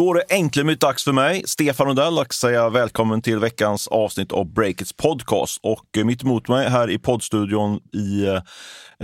[0.00, 4.32] Då är det äntligen dags för mig, Stefan Rundell, att säga välkommen till veckans avsnitt
[4.32, 5.60] av Breakits podcast.
[5.62, 8.34] Och eh, mitt emot mig här i poddstudion i eh,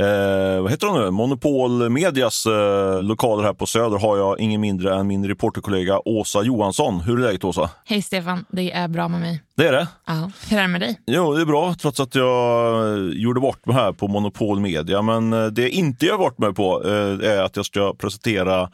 [0.04, 1.10] eh vad heter de nu?
[1.10, 6.42] Monopol Medias eh, lokaler här på Söder har jag ingen mindre än min reporterkollega Åsa
[6.42, 7.00] Johansson.
[7.00, 7.70] Hur är läget Åsa?
[7.84, 9.42] Hej Stefan, det är bra med mig.
[9.56, 9.88] Det är det?
[10.06, 11.00] Ja, hur är det med dig?
[11.06, 15.02] Jo, det är bra, trots att jag eh, gjorde bort mig här på Monopol Media.
[15.02, 18.70] Men eh, det jag inte gör bort mig på eh, är att jag ska presentera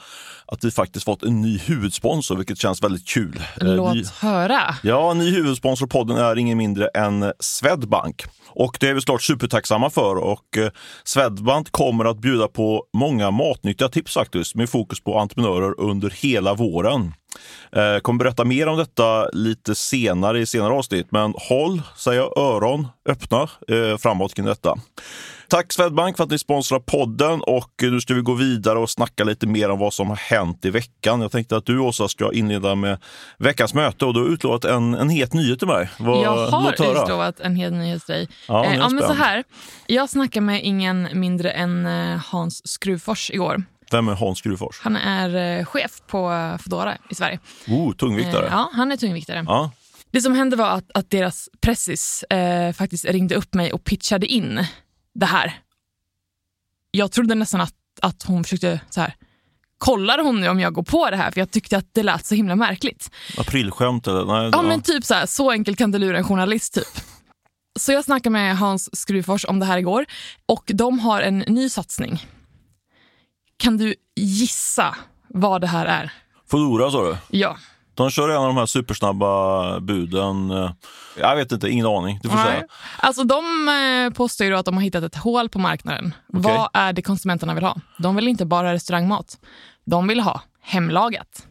[0.46, 3.42] att vi faktiskt fått en ny huvudsponsor, vilket känns väldigt kul.
[3.56, 4.74] Låt ny, höra.
[4.82, 8.24] Ja, ny huvudsponsor på podden är ingen mindre än Swedbank.
[8.54, 10.70] Och det är vi såklart supertacksamma för och eh,
[11.04, 16.54] Swedbank kommer att bjuda på många matnyttiga tips faktiskt med fokus på entreprenörer under hela
[16.54, 17.14] våren.
[17.70, 22.88] Jag kommer berätta mer om detta lite senare i senare avsnitt, men håll, säger öron
[23.08, 24.78] öppna eh, framåt kring detta.
[25.52, 29.24] Tack Swedbank för att ni sponsrar podden och nu ska vi gå vidare och snacka
[29.24, 31.20] lite mer om vad som har hänt i veckan.
[31.20, 32.98] Jag tänkte att du Åsa ska inleda med
[33.38, 35.90] veckans möte och du har utlovat en, en het nyhet till mig.
[35.98, 38.28] Vad, jag har utlovat en het nyhet till dig.
[38.48, 39.44] Ja, eh, ja, men så här,
[39.86, 43.62] jag snackade med ingen mindre än eh, Hans Skruvfors igår.
[43.90, 44.80] Vem är Hans Skruvfors?
[44.80, 47.38] Han är eh, chef på Foodora i Sverige.
[47.68, 48.48] Oh, tungviktare.
[48.50, 49.44] ja, han är tungviktare.
[49.46, 49.70] Ja.
[50.10, 54.26] Det som hände var att, att deras pressis eh, faktiskt ringde upp mig och pitchade
[54.26, 54.66] in
[55.14, 55.60] det här.
[56.90, 59.14] Jag trodde nästan att, att hon försökte så här,
[59.78, 61.30] kollar hon nu om jag går på det här?
[61.30, 63.10] För jag tyckte att det lät så himla märkligt.
[63.38, 64.24] Aprilskämt eller?
[64.24, 67.04] Nej, ja, men typ så här, så enkelt kan du lura en journalist typ.
[67.78, 70.06] Så jag snackade med Hans Skruvfors om det här igår
[70.46, 72.26] och de har en ny satsning.
[73.56, 74.96] Kan du gissa
[75.28, 76.12] vad det här är?
[76.50, 77.16] Foodora sa du?
[77.38, 77.56] Ja.
[77.94, 80.50] De kör en av de här supersnabba buden.
[81.18, 82.20] Jag vet inte, ingen aning.
[82.22, 82.46] Du får Nej.
[82.46, 82.64] säga.
[82.98, 86.14] Alltså, de eh, påstår ju att de har hittat ett hål på marknaden.
[86.28, 86.42] Okay.
[86.42, 87.76] Vad är det konsumenterna vill ha?
[87.98, 89.38] De vill inte bara restaurangmat.
[89.84, 91.46] De vill ha hemlagat.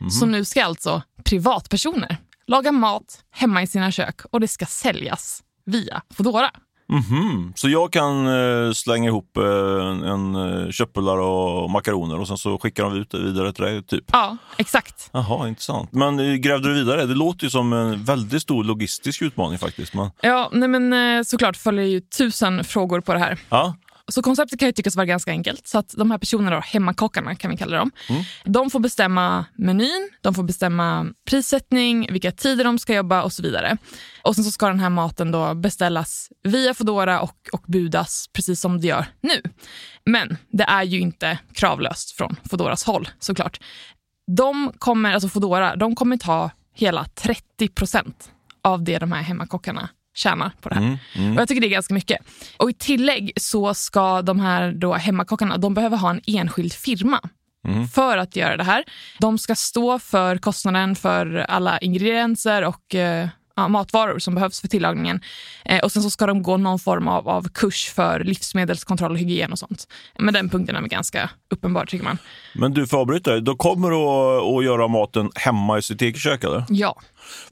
[0.00, 0.10] Mm.
[0.10, 5.42] Så nu ska alltså privatpersoner laga mat hemma i sina kök och det ska säljas
[5.66, 6.50] via Foodora.
[6.90, 7.52] Mm -hmm.
[7.54, 9.44] Så jag kan eh, slänga ihop eh,
[9.86, 13.64] en, en eh, köttbullar och makaroner och sen så skickar de ut det vidare till
[13.64, 13.82] dig?
[13.82, 14.04] Typ.
[14.12, 15.10] Ja, exakt.
[15.12, 15.92] Jaha, intressant.
[15.92, 17.06] Men eh, grävde du vidare?
[17.06, 19.94] Det låter ju som en väldigt stor logistisk utmaning faktiskt.
[19.94, 20.10] Men...
[20.20, 23.38] Ja, nej men eh, såklart följer ju tusen frågor på det här.
[23.48, 23.74] Ja.
[24.10, 25.66] Så konceptet kan ju tyckas vara ganska enkelt.
[25.66, 28.22] Så att de här personerna, då, hemmakockarna kan vi kalla dem, mm.
[28.44, 33.42] de får bestämma menyn, de får bestämma prissättning, vilka tider de ska jobba och så
[33.42, 33.76] vidare.
[34.22, 38.60] Och sen så ska den här maten då beställas via Fodora och, och budas precis
[38.60, 39.42] som det gör nu.
[40.04, 43.60] Men det är ju inte kravlöst från Fodoras håll såklart.
[44.36, 48.30] De kommer, alltså Fodora, de kommer ta hela 30 procent
[48.62, 50.82] av det de här hemmakockarna tjänar på det här.
[50.82, 51.32] Mm, mm.
[51.32, 52.18] Och jag tycker det är ganska mycket.
[52.56, 57.20] Och i tillägg så ska de här då hemmakockarna, de behöver ha en enskild firma
[57.68, 57.88] mm.
[57.88, 58.84] för att göra det här.
[59.18, 63.28] De ska stå för kostnaden för alla ingredienser och eh,
[63.60, 65.20] ja, matvaror som behövs för tillagningen.
[65.64, 69.18] Eh, och sen så ska de gå någon form av, av kurs för livsmedelskontroll och
[69.18, 69.86] hygien och sånt.
[70.18, 72.18] Men den punkten är ganska uppenbar tycker man.
[72.54, 73.40] Men du, får avbryta.
[73.40, 76.64] Då kommer du att, att göra maten hemma i sitt eget kök eller?
[76.68, 77.00] Ja.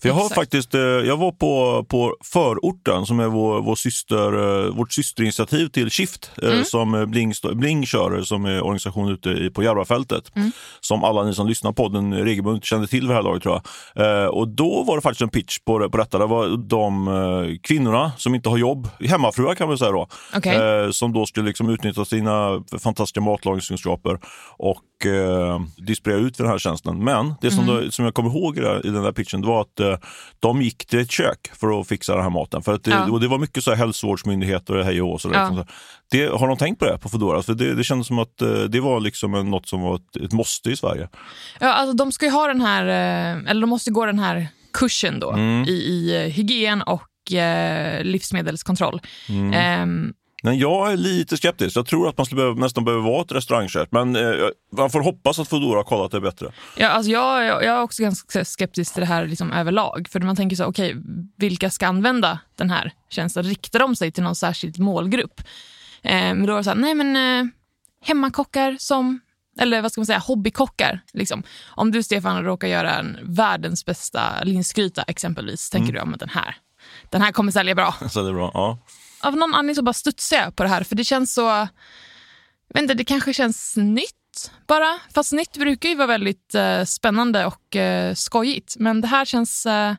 [0.03, 4.33] För jag, har faktiskt, eh, jag var på, på Förorten som är vår, vår syster,
[4.67, 6.65] eh, vårt systerinitiativ till Shift eh, mm.
[6.65, 10.37] som Bling, Bling kör som är organisation ute på Järvafältet.
[10.37, 10.53] Mm.
[10.81, 13.61] Som alla ni som lyssnar på den regelbundet kände till vid det här laget tror
[13.95, 14.35] jag.
[14.35, 16.19] Och då var det faktiskt en pitch på, på detta.
[16.19, 20.93] Det var de kvinnorna som inte har jobb, hemmafruar kan man säga då, okay.
[20.93, 24.19] som då skulle liksom utnyttja sina fantastiska matlagningskunskaper
[24.57, 27.05] och eh, distribuera ut för den här tjänsten.
[27.05, 27.85] Men det som, mm.
[27.85, 29.97] då, som jag kommer ihåg i, den där pitchen, det var att eh,
[30.41, 32.63] de gick till ett kök för att fixa den här maten.
[32.63, 33.11] För att det, ja.
[33.11, 35.31] och det var mycket så här hälsovårdsmyndigheter och hej och så.
[35.33, 35.67] Ja.
[36.11, 37.43] Det, har de tänkt på det på Foodora?
[37.43, 40.33] För det, det kändes som att eh, det var liksom något som var ett, ett
[40.33, 41.09] måste i Sverige.
[41.61, 44.49] Ja, alltså de ska ju ha den här, eh, eller de måste gå den här
[44.73, 45.65] kursen då mm.
[45.65, 49.01] i, i eh, hygien och eh, livsmedelskontroll.
[49.29, 49.83] Mm.
[49.83, 51.77] Um, men jag är lite skeptisk.
[51.77, 53.89] Jag tror att man skulle behöva, nästan behöver vara ett restaurangkök.
[53.93, 54.33] Men eh,
[54.77, 56.53] man får hoppas att Foodora har kollat det bättre.
[56.77, 60.09] Ja, alltså jag, jag, jag är också ganska skeptisk till det här liksom överlag.
[60.11, 61.03] För man tänker så okej, okay,
[61.37, 63.43] vilka ska använda den här tjänsten?
[63.43, 65.41] Riktar de sig till någon särskild målgrupp?
[66.03, 67.51] Eh, men då är det så här, nej men eh,
[68.05, 69.21] hemmakockar som
[69.61, 71.01] eller vad ska man säga, hobbykockar.
[71.13, 71.43] Liksom.
[71.69, 76.09] Om du Stefan råkar göra en världens bästa linsgryta exempelvis, tänker mm.
[76.09, 76.57] du att den här,
[77.11, 77.95] den här kommer sälja bra.
[78.11, 78.79] Säljer bra, ja
[79.21, 80.83] av någon anledning så bara studsar jag på det här.
[80.83, 81.69] För det känns så...
[82.75, 84.99] Jag inte, det kanske känns nytt bara.
[85.15, 88.77] Fast nytt brukar ju vara väldigt eh, spännande och eh, skojigt.
[88.79, 89.67] Men det här känns...
[89.67, 89.95] Eh,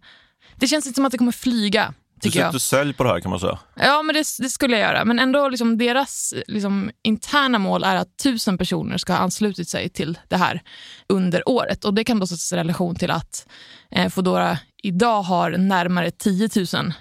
[0.55, 2.61] det känns inte som att det kommer flyga Du tycker jag.
[2.61, 3.59] sälj på det här kan man säga.
[3.75, 5.05] Ja, men det, det skulle jag göra.
[5.05, 9.89] Men ändå, liksom, deras liksom, interna mål är att tusen personer ska ha anslutit sig
[9.89, 10.61] till det här
[11.09, 11.85] under året.
[11.85, 13.47] Och Det kan då sättas i relation till att
[13.91, 16.93] eh, Foodora idag har närmare 10 000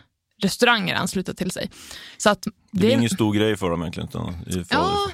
[0.42, 1.70] restauranger ansluta till sig.
[2.16, 4.08] Så att Det är ingen stor grej för dem egentligen.
[4.08, 5.08] Utan, för, Ja,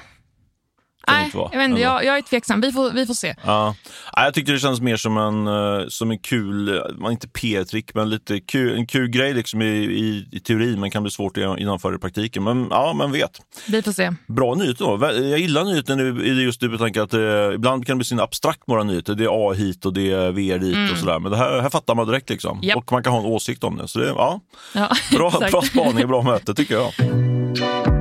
[1.07, 2.61] det nej, inte vara, jag, vet inte, jag, jag är tveksam.
[2.61, 3.35] Vi får, vi får se.
[3.45, 3.75] Ja.
[4.15, 7.93] Ja, jag tyckte det kändes mer som en, eh, som en kul, eh, inte PR-trick,
[7.93, 11.37] men lite kul, en kul grej liksom i, i, i teorin, men kan bli svårt
[11.37, 12.43] att genomföra i praktiken.
[12.43, 13.31] Men ja, man vet.
[13.67, 14.11] Vi får se.
[14.27, 15.05] Bra nyheter då.
[15.05, 18.67] Jag gillar nyheten i just det betänket att eh, ibland kan det bli sin abstrakt
[18.67, 19.15] några nyheter.
[19.15, 21.19] Det är A hit och det är VR dit och sådär.
[21.19, 22.59] Men det här, här fattar man direkt liksom.
[22.61, 22.77] Japp.
[22.77, 23.87] Och man kan ha en åsikt om det.
[23.87, 24.39] Så det, ja,
[24.73, 27.94] Ja, bra, bra spaning bra möte tycker jag.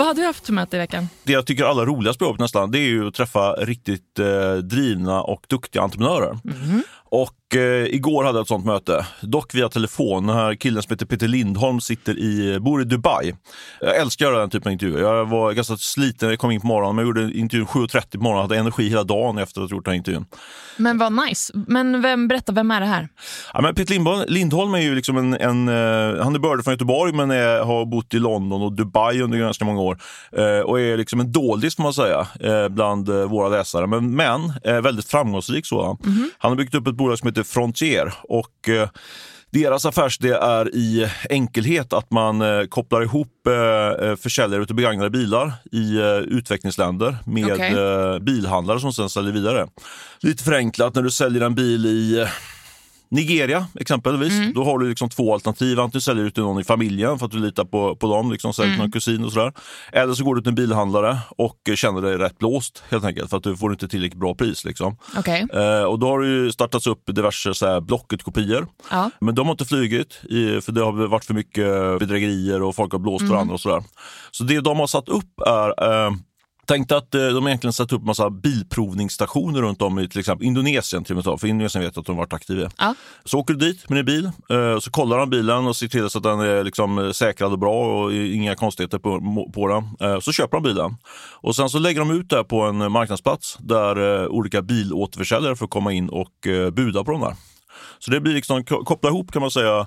[0.00, 1.08] Vad har du haft för möte i veckan?
[1.22, 4.18] Det jag tycker är allra roligast på jobbet nästan, det är ju att träffa riktigt
[4.18, 6.38] eh, drivna och duktiga entreprenörer.
[7.04, 10.26] Och eh, igår hade jag ett sånt möte, dock via telefon.
[10.26, 13.34] Den här killen som heter Peter Lindholm sitter i, bor i Dubai.
[13.80, 15.00] Jag älskar att göra den typen av intervjuer.
[15.00, 18.16] Jag var ganska sliten när jag kom in på morgonen, men jag gjorde intervjun 7.30
[18.16, 18.42] på morgonen.
[18.42, 20.26] hade energi hela dagen efter att ha gjort den här intervjun.
[20.76, 21.52] Men vad nice.
[21.66, 23.08] Men vem, berätta, vem är det här?
[23.54, 26.74] Ja, men Peter Lindholm, Lindholm är ju liksom en, en eh, han är bördig från
[26.74, 29.98] Göteborg men är, har bott i London och Dubai under ganska många år.
[30.32, 33.86] Eh, och är liksom en doldis får man säga eh, bland eh, våra läsare.
[33.86, 35.98] Men, men eh, väldigt framgångsrik så.
[36.38, 38.88] Han har byggt upp ett bolag som heter Frontier och eh,
[39.52, 45.52] deras affärsidé är i enkelhet att man eh, kopplar ihop eh, försäljare av begagnade bilar
[45.72, 47.60] i eh, utvecklingsländer med
[48.14, 49.68] eh, bilhandlare som sen säljer vidare.
[50.20, 52.26] Lite förenklat, när du säljer en bil i
[53.10, 54.52] Nigeria exempelvis, Mm.
[54.52, 55.80] då har du liksom två alternativ.
[55.80, 58.52] Antingen säljer du till någon i familjen för att du litar på, på dem, liksom
[58.54, 58.78] säljer Mm.
[58.84, 59.52] någon kusin och sådär.
[59.92, 63.30] Eller så går du till en bilhandlare och eh, känner dig rätt blåst helt enkelt
[63.30, 64.64] för att du får inte tillräckligt bra pris.
[64.64, 64.96] Liksom.
[65.16, 65.46] Okej.
[65.54, 68.66] Eh, och då har det ju startats upp diverse så här, Blocket-kopior.
[68.90, 69.10] Ja.
[69.20, 72.92] Men de har inte flugit, i, för det har varit för mycket bedrägerier och folk
[72.92, 73.32] har blåst Mm.
[73.32, 73.82] varandra och sådär.
[74.30, 75.68] Så det de har satt upp är
[76.06, 76.10] eh,
[76.70, 81.04] Tänk att eh, de egentligen satt upp massa bilprovningsstationer runt om i till exempel Indonesien.
[81.04, 82.70] Till och för Indonesien vet jag att de varit aktiva.
[82.78, 82.94] Ja.
[83.24, 86.10] Så åker du dit med din bil, eh, så kollar de bilen och ser till
[86.10, 89.20] så att den är liksom eh, säkrad och bra och inga konstigheter på,
[89.54, 90.22] på den.
[90.22, 90.96] Så köper de bilen.
[91.40, 95.92] Och sen så lägger de ut det på en marknadsplats där olika bilåterförsäljare får komma
[95.92, 96.32] in och
[96.72, 97.34] buda på de där.
[97.98, 99.86] Så det blir liksom ko- koppla ihop kan man säga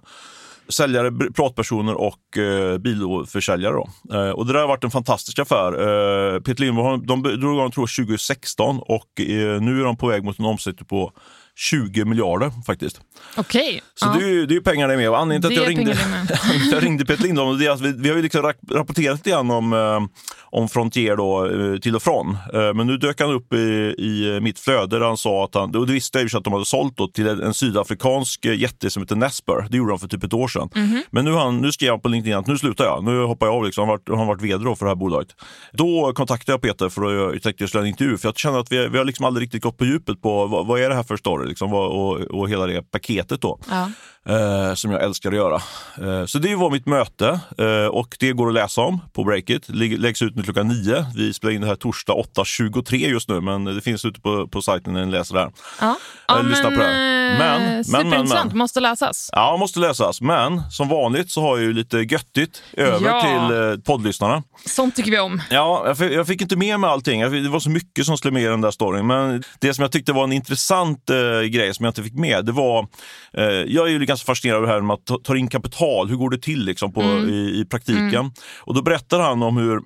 [0.70, 3.74] säljare, pratpersoner och eh, bilförsäljare.
[3.74, 4.18] Då.
[4.18, 5.72] Eh, och det där har varit en fantastisk affär.
[5.74, 10.24] Eh, Peter Lindholm, de drog igång tror 2016 och eh, nu är de på väg
[10.24, 11.12] mot en omsättning på
[11.58, 13.02] 20 miljarder faktiskt.
[13.38, 13.82] Okej.
[13.96, 14.14] Så Ja.
[14.20, 15.10] det, är ju, det är pengar det med.
[15.10, 15.98] Och Anledningen till att jag ringde,
[16.72, 19.30] jag ringde Peter Lindholm, det är att vi, vi har ju liksom rap- rapporterat lite
[19.30, 20.00] grann om, eh,
[20.44, 22.38] om Frontier då, eh, till och från.
[22.54, 23.58] Eh, men nu dök han upp i,
[23.98, 26.54] i mitt flöde där han sa att han, och det visste jag ju att de
[26.54, 29.68] hade sålt då, till en, sydafrikansk jätte som heter Nesper.
[29.70, 30.70] Det gjorde de för typ ett år sedan.
[31.12, 33.04] Men nu, han, nu skrev han på LinkedIn att nu slutar jag.
[33.04, 33.66] Nu hoppar jag av.
[33.66, 33.82] Liksom.
[33.82, 35.28] Han har varit, han varit vd för det här bolaget.
[35.74, 38.18] Då kontaktade jag Peter för att jag tänkte göra en intervju.
[38.18, 40.68] För jag känner att vi, vi har liksom aldrig riktigt gått på djupet på vad,
[40.68, 43.42] vad är det här för story liksom, och, och hela det paketet.
[43.42, 43.90] då Ja.
[44.36, 45.56] eh, som jag älskar att göra.
[46.02, 49.70] Eh, så det var mitt möte eh, och det går att läsa om på Breakit.
[49.70, 51.06] Lägg- Läggs ut nu klockan nio.
[51.16, 54.62] Vi spelar in det här torsdag 8.23 just nu, men det finns ute på, på
[54.62, 55.52] sajten när ni läser det här.
[55.82, 55.96] Ja.
[56.40, 58.58] Eller lyssna på det eh, Men, men, men, superintressant, men.
[58.58, 59.30] måste läsas.
[59.32, 60.22] Ja, måste läsas.
[60.22, 63.22] Men som vanligt så har jag ju lite göttigt över Ja.
[63.22, 64.44] till eh, poddlyssnarna.
[64.66, 65.42] Sånt tycker vi om.
[65.50, 67.22] Ja, jag fick, jag fick inte med mig allting.
[67.22, 69.08] Det var så mycket som skulle med i den där storyn.
[69.08, 71.10] Men det som jag tyckte var en intressant
[71.42, 72.88] eh, grej som jag inte fick med, det var...
[73.34, 76.10] Eh, jag är ju ganska fascinerad av det här med att ta, ta in kapital.
[76.10, 78.32] Hur går det till liksom, på, i, i praktiken?
[78.60, 79.82] Och då berättar han om hur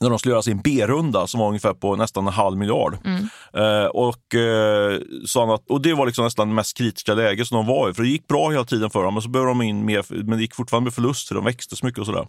[0.00, 2.98] när de skulle göra sin B-runda som var ungefär på nästan en halv miljard.
[3.54, 7.56] Eh, och, eh, sa att, och det var liksom nästan det mest kritiska läget som
[7.56, 7.94] de var i.
[7.94, 10.30] För det gick bra hela tiden för dem, men så började de in mer, men
[10.30, 11.34] det gick fortfarande med förluster.
[11.34, 12.26] De växte så mycket och sådär.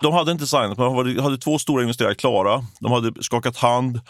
[0.00, 2.64] De hade inte signat, men de hade, två stora investerare klara.
[2.80, 4.00] De hade skakat hand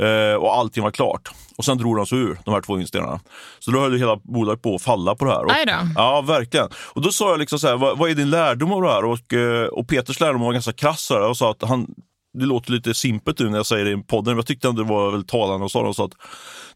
[0.00, 1.30] eh, och allting var klart.
[1.56, 3.20] Och sen drog de sig ur, de här två investerarna.
[3.58, 5.44] Så då höll hela bolaget på att falla på det här.
[5.44, 5.50] Och.
[5.96, 6.68] Ja, verkligen.
[6.92, 9.04] Och då sa jag liksom så här, vad, vad är din lärdom av det här?
[9.04, 11.86] Och, eh, och Peters lärdom var ganska krass och sa att han,
[12.34, 14.82] det låter lite simpelt nu när jag säger det i podden, men jag tyckte ändå
[14.82, 16.14] det var väldigt talande och sa de sa att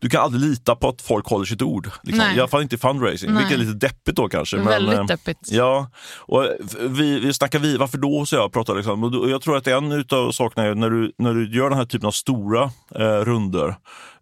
[0.01, 1.91] du kan aldrig lita på att folk håller sitt ord.
[2.03, 2.25] Liksom.
[2.37, 3.39] I alla fall inte i fundraising, Nej.
[3.39, 4.57] vilket är lite deppigt då kanske.
[4.57, 5.39] Väldigt eh, deppigt.
[5.51, 6.47] Ja, och
[6.81, 8.27] vi, vi snackar vi, varför då?
[8.27, 9.05] Så jag pratar liksom.
[9.05, 11.79] och och jag tror att en av sakerna är när du, när du gör den
[11.79, 12.63] här typen av stora
[12.95, 13.75] eh, runder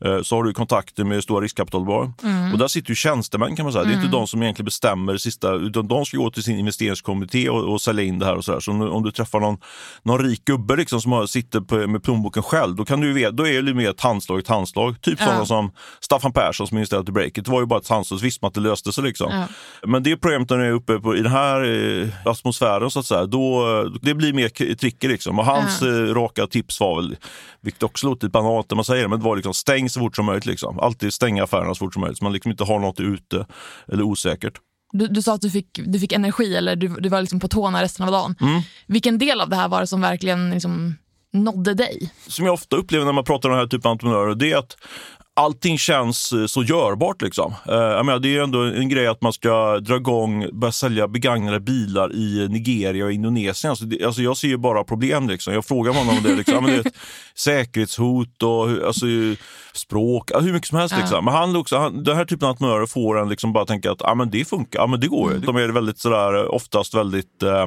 [0.05, 2.12] eh, så har du kontakter med stora riskkapitalbolag.
[2.23, 2.52] Mm.
[2.52, 3.85] Och där sitter ju tjänstemän kan man säga.
[3.85, 6.59] Det är inte de som egentligen bestämmer det sista, utan de ska gå till sin
[6.59, 8.61] investeringskommitté och, och sälja in det här och sådär.
[8.61, 9.59] Så om du, om du träffar någon,
[10.02, 13.30] någon rik gubbe liksom, som har då sitter på, med plånboken själv, då, kan du
[13.30, 15.00] då är det mer ett handslag ett handslag.
[15.00, 15.26] Typ ja.
[15.26, 17.45] sådana som Staffan Persson som investerade i Breakit.
[17.45, 19.04] Det var ju bara ett handslag, så visste man att det löste sig.
[19.04, 19.33] Liksom.
[19.33, 19.47] Ja.
[19.87, 23.06] Men det problemet när du är uppe på, i den här eh, atmosfären, så att
[23.06, 23.64] säga, då,
[24.02, 25.09] det blir mer tricky.
[25.09, 25.38] Liksom.
[25.38, 25.88] Och hans ja.
[25.88, 27.16] Eh, raka tips var väl,
[27.61, 30.16] vilket också låter banalt när man säger det, men det var liksom stäng så fort
[30.16, 30.47] som möjligt.
[30.47, 30.78] Liksom.
[30.78, 33.47] Alltid stänga affärerna så fort som möjligt, så man liksom inte har något ute
[33.88, 34.59] eller osäkert.
[34.92, 37.49] Du, du sa att du fick, du fick energi eller du, du var liksom på
[37.49, 38.35] tårna resten av dagen.
[38.40, 38.62] Mm.
[38.87, 40.97] Vilken del av det här var det som verkligen liksom
[41.33, 42.11] nådde dig?
[42.26, 44.56] Som jag ofta upplever när man pratar om den här typen av entreprenörer, det är
[44.56, 44.76] att
[45.37, 47.23] allting känns eh, så görbart.
[47.23, 47.54] Liksom.
[47.68, 51.09] Eh, jag menar, det är ändå en grej att man ska dra igång, börja sälja
[51.09, 53.71] begagnade bilar i Nigeria och Indonesien.
[53.71, 55.28] Alltså, det, alltså jag ser ju bara problem.
[55.28, 55.54] Liksom.
[55.54, 56.35] Jag frågar honom om det.
[56.35, 56.64] Liksom.
[56.64, 56.97] men det är ett
[57.35, 59.06] säkerhetshot och alltså,
[59.75, 60.95] språk, hur mycket som helst.
[60.95, 61.00] Ja.
[61.00, 61.25] Liksom.
[61.25, 64.02] Men han, också, han, den här typen av entreprenörer får en liksom bara tänka att
[64.02, 65.37] ah, men det funkar, ah, men det går ju.
[65.37, 65.47] Mm.
[65.47, 67.66] De är väldigt, sådär, oftast väldigt eh,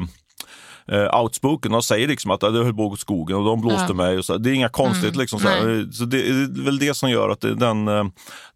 [0.92, 1.72] uh, outspoken.
[1.72, 3.94] De säger liksom att det höll på att skogen och de blåste ja.
[3.94, 4.18] mig.
[4.18, 4.38] Och så.
[4.38, 5.14] Det är inga konstigt.
[5.14, 5.20] Mm.
[5.20, 5.48] Liksom, så,
[5.92, 6.18] så det,
[6.48, 8.04] det, är väl det som gör att det, den, eh,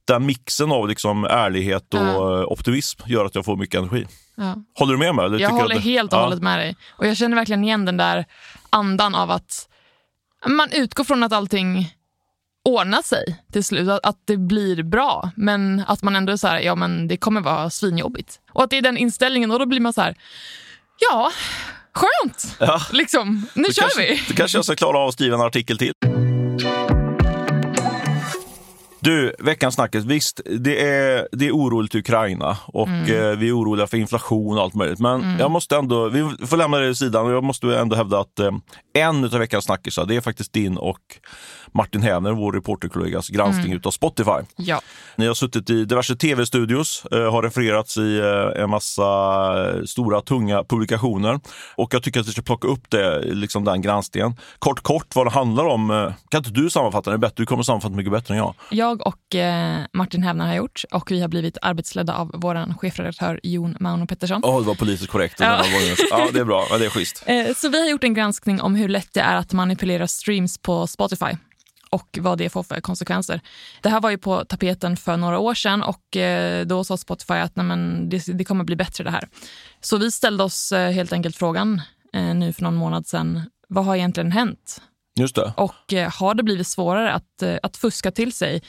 [0.05, 2.45] den mixen av liksom ärlighet och ja.
[2.45, 4.05] optimism gör att jag får mycket energi.
[4.35, 4.55] Ja.
[4.79, 5.25] Håller du med mig?
[5.25, 6.75] Eller jag håller helt och hållet med dig.
[6.89, 8.25] Och Jag känner verkligen igen den där
[8.69, 9.69] andan av att
[10.47, 11.93] man utgår från att allting
[12.65, 15.31] ordnar sig till slut, att, att det blir bra.
[15.35, 18.39] Men att man ändå är så här, ja men det kommer vara svinjobbigt.
[18.51, 20.15] Och att det är den inställningen och då blir man så här,
[20.99, 21.31] ja,
[21.95, 22.55] Skönt!
[22.59, 22.81] Ja.
[22.91, 24.21] Liksom, nu du kör kanske, vi.
[24.27, 25.93] Du kanske jag ska klara av att skriva en artikel till.
[29.03, 30.05] Du, veckans snackis.
[30.05, 33.31] Visst, det är, det är oroligt i Ukraina och mm.
[33.31, 34.99] eh, vi är oroliga för inflation och allt möjligt.
[34.99, 35.39] Men mm.
[35.39, 38.39] jag måste ändå, vi får lämna det i sidan och jag måste ändå hävda att
[38.39, 38.51] eh,
[38.93, 40.99] en av veckans snackisar, det är faktiskt din och
[41.71, 43.81] Martin Häner, vår reporterkollegas granskning mm.
[43.85, 44.31] av Spotify.
[44.55, 44.81] Ja.
[45.15, 48.21] Ni har suttit i diverse tv-studios, eh, har refererats i
[48.55, 51.39] en massa stora, tunga publikationer.
[51.75, 54.35] Och jag tycker att vi ska plocka upp det, liksom den granskningen.
[54.59, 56.13] Kort, kort vad det handlar om.
[56.29, 57.33] Kan inte du sammanfatta det bättre?
[57.37, 58.53] Du kommer sammanfatta mycket bättre än jag.
[58.93, 63.39] Jag och eh, Martin Hävner har gjort och vi har blivit arbetsledda av vår chefredaktör
[63.43, 64.41] Jon Mauno Pettersson.
[64.43, 65.39] oh, det var politiskt korrekt.
[65.39, 65.65] Ja.
[66.09, 66.67] ja, det är bra.
[66.69, 67.23] Ja, det är schysst.
[67.33, 70.57] Eh, så vi har gjort en granskning om hur lätt det är att manipulera streams
[70.57, 71.37] på Spotify
[71.89, 73.41] och vad det får för konsekvenser.
[73.81, 77.33] Det här var ju på tapeten för några år sedan och eh, då sa Spotify
[77.33, 79.27] att nej men, det, det kommer bli bättre det här.
[79.81, 81.81] Så vi ställde oss helt enkelt frågan
[82.35, 84.81] nu för någon månad sedan, vad har egentligen hänt?
[85.19, 85.53] Just det.
[85.57, 88.61] Och har det blivit svårare att, att fuska till sig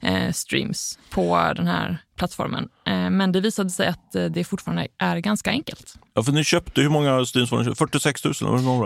[0.00, 2.68] eh, streams på den här plattformen.
[2.86, 5.94] Eh, men det visade sig att eh, det fortfarande är ganska enkelt.
[6.14, 8.34] Ja, för ni köpte, hur många streams var ni 46 000?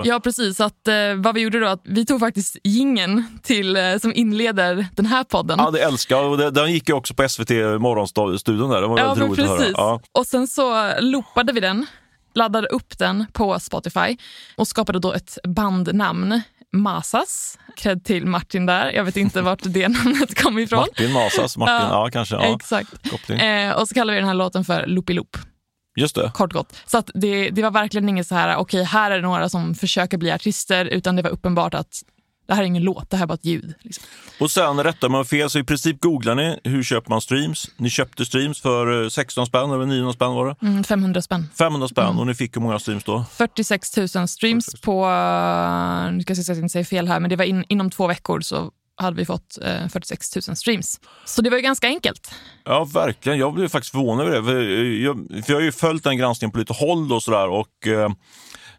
[0.04, 0.60] Ja, precis.
[0.60, 4.86] att, eh, vad vi gjorde då, att vi tog faktiskt gingen till, eh, som inleder
[4.94, 5.58] den här podden.
[5.58, 6.54] Ja, det älskar jag.
[6.54, 8.80] Den gick ju också på SVT Morgonstudion där.
[8.80, 9.74] Det var ja, väldigt roligt precis.
[9.74, 9.88] att höra.
[9.90, 10.00] Ja.
[10.12, 11.86] Och sen så loopade vi den
[12.34, 14.16] laddade upp den på Spotify
[14.56, 16.40] och skapade då ett bandnamn
[16.74, 17.58] Masas.
[17.76, 18.92] Cred till Martin där.
[18.92, 20.78] Jag vet inte vart det namnet kom ifrån.
[20.78, 22.34] Martin Masas, Martin, ja, ja kanske.
[22.34, 22.54] Ja.
[22.54, 22.90] Exakt.
[23.28, 25.38] Eh, och så kallar vi den här låten för Loopy-Loop.
[25.96, 26.30] Just det.
[26.34, 26.76] Kort gott.
[26.86, 29.74] Så det, det var verkligen inget så här, okej okay, här är det några som
[29.74, 32.02] försöker bli artister, utan det var uppenbart att
[32.46, 33.74] det här är ingen låt, det här är bara ett ljud.
[33.80, 34.04] Liksom.
[34.40, 37.70] Och sen rättar man fel, så i princip googlar ni hur köper man streams.
[37.76, 40.66] Ni köpte streams för 16 eh, spänn, eller 900 spänn var det?
[40.66, 41.46] Mm, 500 spänn.
[41.58, 42.18] 500 spänn mm.
[42.18, 43.24] och ni fick hur många streams då?
[43.30, 44.80] 46 000 streams 46.
[44.80, 47.36] på, eh, nu ska jag se så att jag inte säger fel här, men det
[47.36, 51.00] var in, inom två veckor så hade vi fått eh, 46 000 streams.
[51.24, 52.34] Så det var ju ganska enkelt.
[52.64, 53.38] Ja, verkligen.
[53.38, 54.44] Jag blev faktiskt förvånad över det.
[54.44, 57.86] För jag, för jag har ju följt den granskningen på lite håll och sådär och
[57.86, 58.10] eh,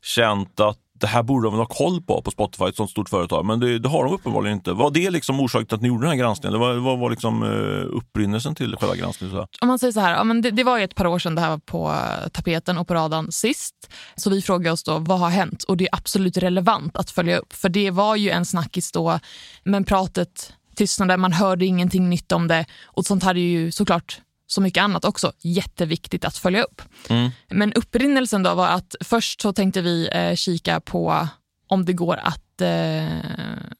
[0.01, 3.09] känt att det här borde de väl ha koll på på Spotify, ett sånt stort
[3.09, 3.45] företag.
[3.45, 4.73] Men det, det har de uppenbarligen inte.
[4.73, 6.55] Var det liksom orsaken till att ni gjorde den här granskningen?
[6.55, 9.35] Eller Vad vad var liksom, uh, upprinnelsen till själva granskningen?
[9.35, 11.19] Så Om man säger så här, ja, men det, det, var ju ett par år
[11.19, 13.75] sedan det här var på eh, tapeten och på radarn sist.
[14.15, 15.63] Så vi frågade oss då, vad har hänt?
[15.63, 17.53] Och det är absolut relevant att följa upp.
[17.53, 19.19] För det var ju en snackis då,
[19.63, 22.65] men pratet tystnade, man hörde ingenting nytt om det.
[22.85, 26.81] Och sånt hade ju såklart så mycket annat också jätteviktigt att följa upp.
[27.09, 27.31] Mm.
[27.49, 31.27] Men upprinnelsen då var att först så tänkte vi eh, kika på
[31.67, 33.07] om det går att eh,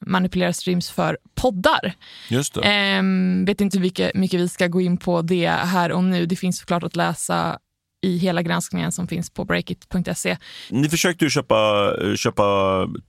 [0.00, 1.94] manipulera streams för poddar.
[2.28, 2.60] Just det.
[2.60, 3.02] Eh,
[3.46, 6.26] vet inte hur mycket, mycket vi ska gå in på det här och nu.
[6.26, 7.58] Det finns såklart att läsa
[8.02, 10.36] i hela granskningen som finns på breakit.se.
[10.70, 12.44] Ni försökte ju köpa, köpa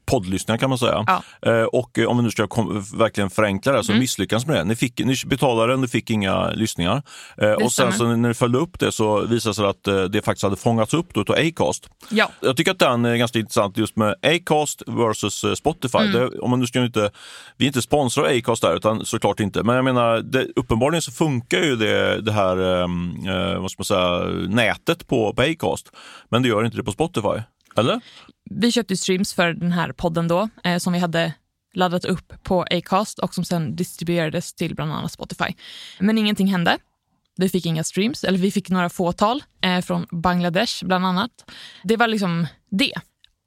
[0.06, 1.04] poddlyssningar kan man säga.
[1.08, 1.24] Ja.
[1.52, 2.48] Eh, och om vi nu ska
[2.98, 4.00] verkligen förenkla det så mm.
[4.00, 4.64] misslyckades med det.
[4.64, 7.04] Ni, fick, ni betalade, ni fick inga lyssninningar.
[7.38, 10.04] Eh, och sen så när ni följde upp det så visade det sig att eh,
[10.04, 11.90] det faktiskt hade fångats upp av Acast.
[12.10, 12.32] Ja.
[12.42, 15.98] Jag tycker att den är ganska intressant just med Acast versus eh, Spotify.
[15.98, 16.12] Mm.
[16.12, 17.12] Det, om man nu ska inte,
[17.58, 19.64] vi är inte sponsrade av Acast där, utan såklart inte.
[19.64, 23.86] Men jag menar, det, uppenbarligen så funkar ju det, det här eh, vad ska man
[23.86, 25.92] säga, nätet på, på Acast.
[26.30, 27.42] Men det gör inte det på Spotify.
[27.78, 28.02] Eller?
[28.50, 31.34] vi köpte streams för den här podden då, eh, som vi hade
[31.74, 35.54] laddat upp på Acast och som sen distribuerades till bland annat Spotify.
[36.00, 36.78] Men ingenting hände.
[37.38, 41.32] Vi fick inga streams, eller vi fick några fåtal eh, från Bangladesh bland annat.
[41.84, 42.94] Det var liksom det.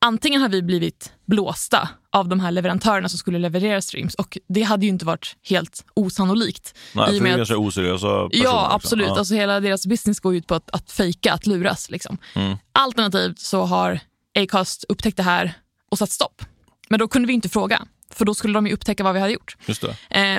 [0.05, 4.63] Antingen har vi blivit blåsta av de här leverantörerna som skulle leverera streams och det
[4.63, 6.75] hade ju inte varit helt osannolikt.
[6.93, 8.45] Nej, för det är ganska oseriösa personer.
[8.45, 8.75] Ja, liksom.
[8.75, 9.07] absolut.
[9.07, 9.19] Ja.
[9.19, 11.91] Alltså, hela deras business går ut på att, att fejka, att luras.
[11.91, 12.19] Liksom.
[12.35, 12.57] Mm.
[12.73, 14.01] Alternativt så har
[14.39, 15.53] Acast upptäckt det här
[15.91, 16.43] och satt stopp.
[16.89, 17.83] Men då kunde vi inte fråga,
[18.15, 19.57] för då skulle de ju upptäcka vad vi hade gjort.
[19.67, 19.85] Just.
[19.85, 19.91] Eh,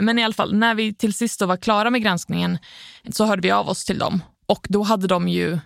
[0.01, 2.57] men i alla fall, när vi till sist var klara med granskningen
[3.11, 5.59] så hörde vi av oss till dem och då hade de ju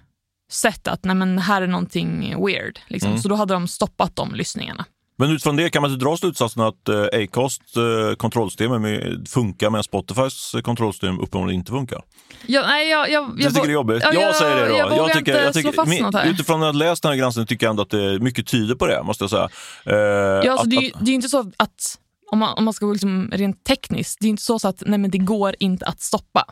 [0.52, 2.80] sett att nej men här är någonting weird.
[2.88, 3.10] Liksom.
[3.10, 3.22] Mm.
[3.22, 4.86] Så då hade de stoppat de lyssningarna.
[5.18, 9.28] Men utifrån det kan man inte dra slutsatsen att eh, Acast eh, kontrollsystem är med,
[9.30, 12.02] funkar men Spotifys eh, kontrollsystem uppenbarligen inte funkar.
[12.46, 14.04] Ja, nej, jag, jag, Du tycker det är jobbigt?
[14.04, 14.78] Ja, jag, jag- säger det då.
[14.78, 16.12] jag vågar tycker, slå fast min-.
[16.26, 18.88] Utifrån att jag läst den här granskningen tycker jag ändå att det mycket tyder på
[18.88, 19.50] det, måste jag säga.
[19.86, 22.00] Eh, Ja, alltså, att, det, är ju, det är inte så att,
[22.32, 24.84] om man, om man ska gå liksom rent tekniskt, det är inte så, så att
[24.86, 26.46] nej, men det går inte att stoppa.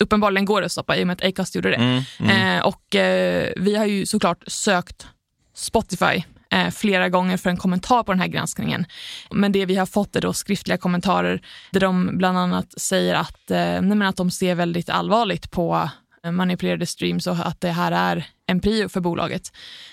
[0.00, 1.76] Uppenbarligen går det att stoppa i och med att Acast gjorde det.
[1.76, 2.58] mm, mm.
[2.58, 5.06] Eh, och eh, vi har ju såklart sökt
[5.54, 8.86] Spotify eh, flera gånger för en kommentar på den här granskningen.
[9.30, 13.50] Men det vi har fått är då skriftliga kommentarer där de bland annat säger att,
[13.50, 15.90] eh, att de ser väldigt allvarligt på
[16.24, 19.42] eh, manipulerade streams och att det här är en prio för bolaget.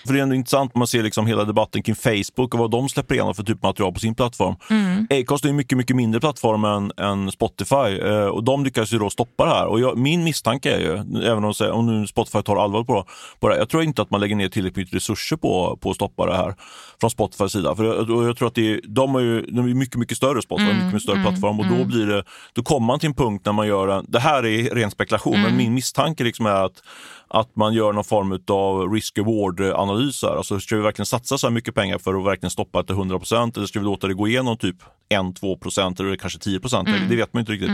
[0.06, 2.70] För det är ändå intressant om man ser liksom hela debatten kring Facebook och vad
[2.70, 4.56] de släpper igenom för typ material på sin plattform.
[4.70, 5.06] Mm.
[5.10, 8.98] Acast är en mycket, mycket mindre plattform än, än Spotify eh, och de lyckas ju
[8.98, 9.66] då stoppa det här.
[9.66, 13.06] Och jag, min misstanke är ju, även om, om nu Spotify tar allvar på,
[13.40, 15.96] på det, jag tror inte att man lägger ner tillräckligt mycket resurser på, på att
[15.96, 16.54] stoppa det här
[17.00, 17.74] från Spotifys sida.
[17.76, 20.42] För jag, jag tror att det är, de, är ju, de är mycket, mycket större
[20.42, 23.42] Spotify, mycket, mycket större plattform och då blir det, då kommer man till en punkt
[23.46, 26.82] när man gör en, det här är ren spekulation, men min misstanke liksom är att
[27.30, 30.22] att man gör någon form av risk-reward-analys.
[30.22, 30.36] här.
[30.36, 32.96] Alltså, ska vi verkligen satsa så här mycket pengar för att verkligen stoppa det till
[32.96, 34.76] 100% eller ska vi låta det gå igenom typ
[35.14, 37.70] 1-2% eller kanske 10% Det vet man inte riktigt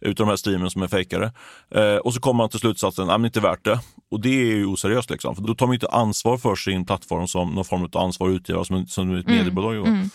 [0.00, 1.32] utav de här streamen som är fejkade.
[1.74, 3.80] Eh, och så kommer man till slutsatsen att det inte är värt det.
[4.10, 5.10] Och det är ju oseriöst.
[5.10, 5.36] Liksom.
[5.36, 8.34] För då tar man inte ansvar för sin plattform som någon form av ansvar och
[8.34, 10.08] utgivare som, som ett mediebolag gör.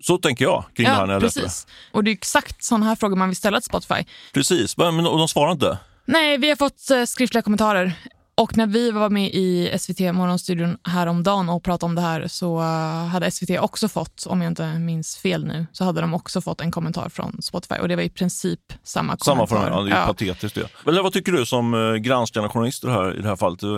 [0.00, 1.46] Så tänker jag kring det här när jag läser det.
[1.46, 1.66] precis.
[1.92, 4.04] Och det är exakt sådana här frågor man vill ställa till Spotify.
[4.32, 5.78] Precis, men, men och de svarar inte.
[6.06, 7.92] Nej, vi har fått eh, skriftliga kommentarer.
[8.36, 12.58] Och när vi var med i SVT Morgonstudion häromdagen och pratade om det här så
[12.60, 16.40] eh, hade SVT också fått, om jag inte minns fel nu, så hade de också
[16.40, 19.56] fått en kommentar från Spotify och det var i princip samma Samma kommentar.
[19.56, 20.06] fråga, ja, det är Ja.
[20.06, 20.68] patetiskt det.
[20.84, 23.62] Men vad tycker du som eh, granskande journalist i det här, i det här fallet?
[23.62, 23.68] Eh,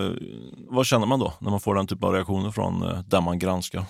[0.69, 3.85] Vad känner man då när man får den typen av reaktioner från där man granskar?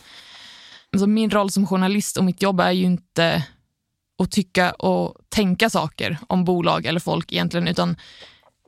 [0.92, 3.44] Alltså min roll som journalist och mitt jobb är ju inte
[4.22, 7.96] att tycka och tänka saker om bolag eller folk egentligen, utan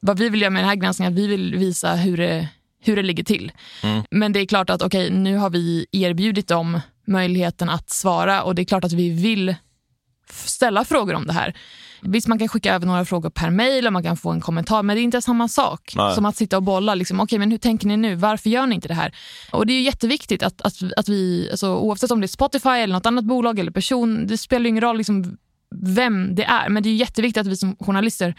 [0.00, 2.48] vad vi vill göra med den här granskningen är att vi vill visa hur det,
[2.80, 3.52] hur det ligger till.
[3.82, 4.02] Mm.
[4.10, 8.54] Men det är klart att okej, nu har vi erbjudit dem möjligheten att svara och
[8.54, 9.54] det är klart att vi vill
[10.30, 11.54] ställa frågor om det här.
[12.02, 14.82] Visst, man kan skicka över några frågor per mejl och man kan få en kommentar,
[14.82, 16.14] men det är inte samma sak Nej.
[16.14, 16.94] som att sitta och bolla.
[16.94, 18.14] Liksom, Okej, men hur tänker ni nu?
[18.14, 19.14] Varför gör ni inte det här?
[19.50, 22.94] Och Det är jätteviktigt att, att, att vi, alltså, oavsett om det är Spotify eller
[22.94, 25.36] något annat bolag eller person, det spelar ingen roll liksom,
[25.76, 28.34] vem det är, men det är jätteviktigt att vi som journalister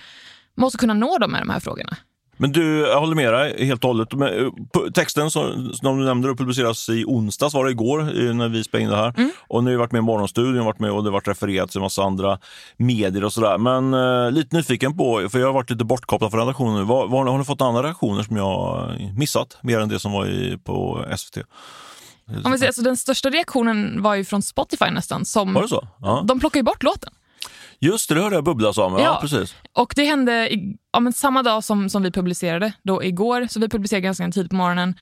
[0.60, 1.98] måste kunna nå dem med de här frågorna.
[2.41, 4.13] Men du, jag håller med dig helt och hållet.
[4.13, 8.84] Eh, texten som, som du nämnde publiceras i onsdags, var det igår, när vi spelade
[8.84, 9.13] in det här.
[9.17, 9.32] Mm.
[9.48, 11.69] Och nu har jag varit med i Morgonstudion varit med och det har varit refererat
[11.69, 12.39] till en massa andra
[12.78, 13.58] medier och sådär.
[13.58, 16.84] Men eh, lite nyfiken på, för jag har varit lite bortkopplad från redaktionen nu.
[16.84, 19.58] Vad, vad, har ni fått andra reaktioner som jag missat?
[19.62, 21.38] Mer än det som var i, på SVT?
[22.43, 25.26] Om vi säger, alltså, den största reaktionen var ju från Spotify nästan.
[25.26, 25.88] Som, Var det så?
[26.02, 26.24] Ja.
[26.28, 27.13] De plockar ju bort låten.
[27.80, 28.94] Just det, det hörde jag bubblas om.
[28.94, 29.18] Ja, Ja.
[29.22, 29.56] precis.
[29.74, 33.48] Och det hände i, ja, men samma dag som, som vi publicerade, då igår.
[33.50, 34.96] Så vi publicerade ganska tidigt på morgonen.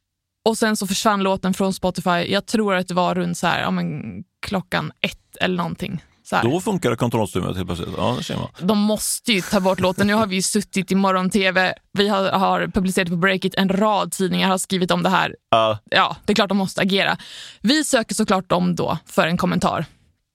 [0.49, 2.09] Och sen så försvann låten från Spotify.
[2.09, 4.01] Jag tror att det var runt så här, ja, men,
[4.47, 6.03] klockan ett eller någonting.
[6.43, 7.89] Då funkar kontrollsystemet helt plötsligt.
[7.97, 8.47] Ja, det ser man.
[8.61, 10.07] De måste ju ta bort låten.
[10.07, 11.73] Nu har vi ju suttit i morgon-tv.
[11.93, 13.55] Vi har, har publicerat på Breakit.
[13.55, 15.35] En rad tidningar har skrivit om det här.
[15.49, 17.17] Ja, Ja, det är klart de måste agera.
[17.61, 19.85] Vi söker såklart dem då för en kommentar.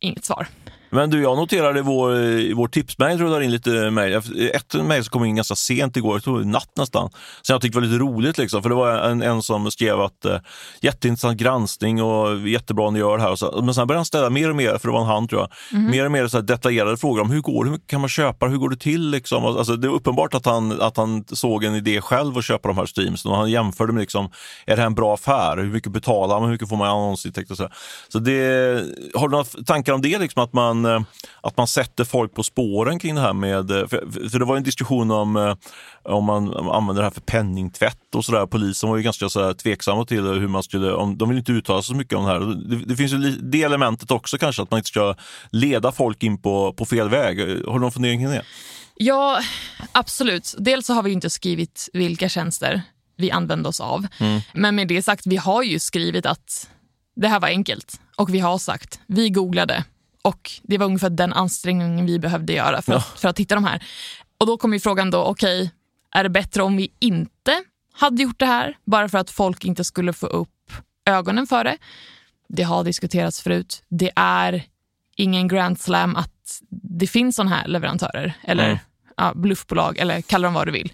[0.00, 0.46] Inget svar.
[0.94, 4.20] Men du, jag noterade i vår, i vår tipsmail rullar in lite mejl.
[4.55, 7.11] Ett mejl som kom in ganska sent igår, jag tror natt nästan.
[7.42, 10.24] Så jag tyckte var lite roligt, liksom, för det var en, en som skrev att
[10.24, 10.37] eh,
[10.81, 13.37] jätteintressant granskning och jättebra ni gör det här.
[13.37, 13.61] Så.
[13.64, 15.81] Men sen började han ställa mer och mer, för det var en han tror jag,
[15.81, 18.57] mer och mer så här detaljerade frågor om hur går hur kan man köpa hur
[18.57, 19.11] går det till?
[19.11, 19.44] Liksom?
[19.44, 22.78] Alltså, det är uppenbart att han, att han såg en idé själv att köpa de
[22.78, 24.31] här streamsen och han jämförde med liksom,
[24.66, 25.57] är det här en bra affär?
[25.57, 26.44] Hur mycket betalar man?
[26.44, 27.55] Hur mycket får man i annonsintäkter?
[27.55, 27.68] Så,
[28.09, 28.33] så det,
[29.14, 31.02] har du några tankar om det, liksom, att man man, eh,
[31.40, 33.70] att man sätter folk på spåren kring det här med...
[33.70, 35.54] eh, För, för det var en diskussion om eh,
[36.04, 38.46] om man använder det här för penningtvätt och sådär.
[38.46, 40.92] Polisen var ju ganska så tveksamma till hur man skulle...
[40.92, 42.40] Om, de vill inte uttala sig så mycket om det här.
[42.40, 45.14] Det, det finns ju det elementet också kanske, att man inte ska
[45.50, 47.38] leda folk in på, på fel väg.
[47.40, 48.42] Har du någon fundering kring det?
[48.94, 49.40] Ja,
[49.92, 50.54] absolut.
[50.58, 52.82] Dels så har vi inte skrivit vilka tjänster
[53.16, 54.06] vi använder oss av.
[54.52, 56.70] Men med det sagt, vi har ju skrivit att
[57.16, 58.00] det här var enkelt.
[58.16, 59.84] Och vi har sagt, vi googlade
[60.22, 62.98] och det var ungefär den ansträngningen vi behövde göra för, Ja.
[62.98, 63.85] att, för att hitta de här.
[64.38, 65.70] Och då kommer ju frågan då, okej,
[66.14, 69.85] är det bättre om vi inte hade gjort det här bara för att folk inte
[69.85, 70.72] skulle få upp
[71.06, 71.76] ögonen för det?
[72.48, 73.82] Det har diskuterats förut.
[73.88, 74.64] Det är
[75.16, 78.78] ingen grand slam att det finns såna här leverantörer eller Mm.
[79.16, 80.92] Ja, bluffbolag eller kalla dem vad du vill.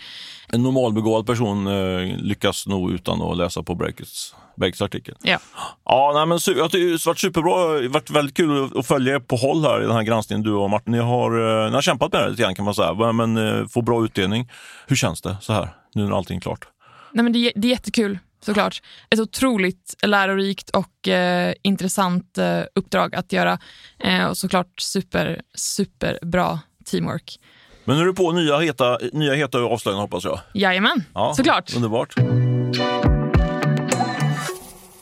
[0.52, 5.14] En normalbegåvad person eh, lyckas nog utan att läsa på Breakits, Breakits artikel.
[5.22, 5.38] Ja.
[5.84, 7.50] Ja, nej, men jag tycker det har varit superbra.
[7.68, 10.42] Det har varit väldigt kul att- följa er på håll här i den här granskningen,
[10.42, 10.92] du och Martin.
[10.92, 13.66] Ni har, eh, ni har kämpat med det lite grann kan man säga, men eh,
[13.66, 14.50] får bra utdelning.
[14.86, 16.68] Hur känns det så här, nu när allting är klart?
[17.12, 18.82] Nej, men det, är- det är jättekul såklart.
[19.10, 23.58] Ett otroligt lärorikt och eh, intressant eh, uppdrag att göra.
[23.98, 26.58] Eh, och såklart super, superbra
[26.90, 27.38] teamwork.
[27.88, 30.40] Men nu är du på nya heta, nya heta avslöjanden hoppas jag.
[30.52, 31.76] Jajamän, Ja, såklart.
[31.76, 32.14] Underbart.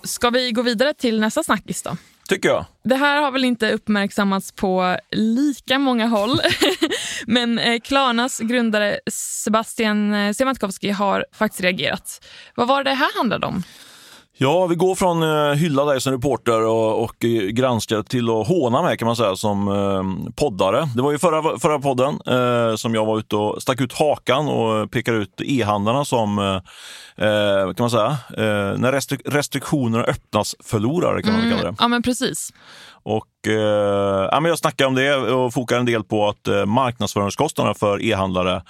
[0.02, 1.96] Ska vi gå vidare till nästa snackis då?
[2.28, 2.64] Tycker jag.
[2.84, 6.40] Det här har väl inte uppmärksammats på lika många håll.
[7.26, 12.24] Men eh, Klarnas grundare Sebastian eh, Siemiatkowski har faktiskt reagerat.
[12.54, 13.62] Vad var det här handlade om?
[14.38, 18.48] Ja, vi går från eh, hylla dig som reporter och, och eh, granskare till att
[18.48, 20.88] håna mig kan man säga som eh, poddare.
[20.96, 24.48] Det var ju förra, förra podden eh, som jag var ute och stack ut hakan
[24.48, 30.54] och pekade ut e-handlarna som, eh, eh, kan man säga, eh, när restrik- restriktionerna öppnas
[30.64, 31.76] förlorare kan man kalla det.
[31.78, 32.52] Ja, men precis.
[33.08, 36.66] Och, eh, ja, men jag snackade om det och fokade en del på att eh,
[36.66, 38.62] marknadsföringskostnaderna för e-handlare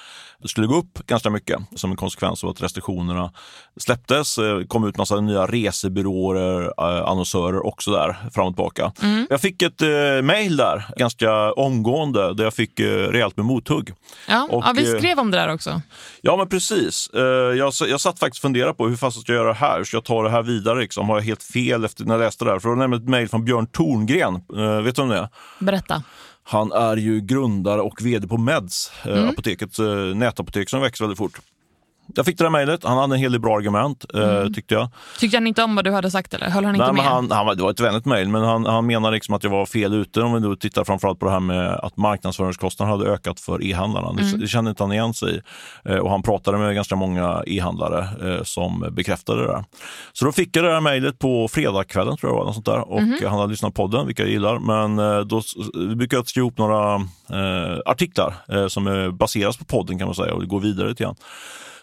[0.44, 3.33] skulle gå upp ganska mycket som en konsekvens av att restriktionerna
[3.81, 4.38] släpptes.
[4.38, 8.92] Eh, kom ut massa nya resebyråer, eh, annonsörer också där fram och tillbaka.
[9.31, 13.92] Jag fick ett eh, mejl där ganska omgående där jag fick eh, rejält med mothugg.
[14.29, 15.81] Ja, Och, ja, vi skrev om det där också.
[16.20, 17.11] Ja, men precis.
[17.59, 19.79] Jag, jag satt faktiskt och funderade på hur fast ska jag göra det här?
[19.79, 20.81] Hur ska jag ta det här vidare?
[20.81, 21.09] Liksom?
[21.09, 22.59] Har jag helt fel efter när jag läste det här?
[22.59, 24.26] För det var nämligen ett mejl från Björn Torngren.
[24.35, 25.29] Eh, vet du vem det?
[25.59, 26.03] Berätta.
[26.43, 29.29] Han är ju grundare och vd på Meds, eh, Mm.
[29.29, 31.41] apoteket, eh, nätapotek som växer väldigt fort.
[32.16, 32.85] Jag fick det där mejlet.
[32.85, 34.88] Han hade en hel del bra argument, eh, tyckte jag.
[35.18, 37.05] Tyckte han inte om vad du hade sagt eller höll han inte Nej, med?
[37.05, 39.66] han, han, det var ett vänligt mejl, men han, han menar liksom att jag var
[39.66, 43.40] fel ute om vi då tittar framförallt på det här med att marknadsföringskostnaderna hade ökat
[43.40, 44.12] för e-handlarna.
[44.12, 45.40] Det, det kände inte han igen sig i.
[45.90, 49.64] Eh, och han pratade med ganska många e-handlare eh, som bekräftade det där.
[50.12, 52.92] Så då fick jag det där mejlet på fredagskvällen tror jag var, sånt där.
[52.92, 54.59] och han hade lyssnat på podden, vilka jag gillar.
[54.59, 54.96] Men
[55.29, 55.42] då
[55.96, 56.94] brukar jag skriva ihop några
[57.31, 61.02] eh, artiklar eh, som baseras på podden kan man säga och det går vidare lite
[61.05, 61.16] grann.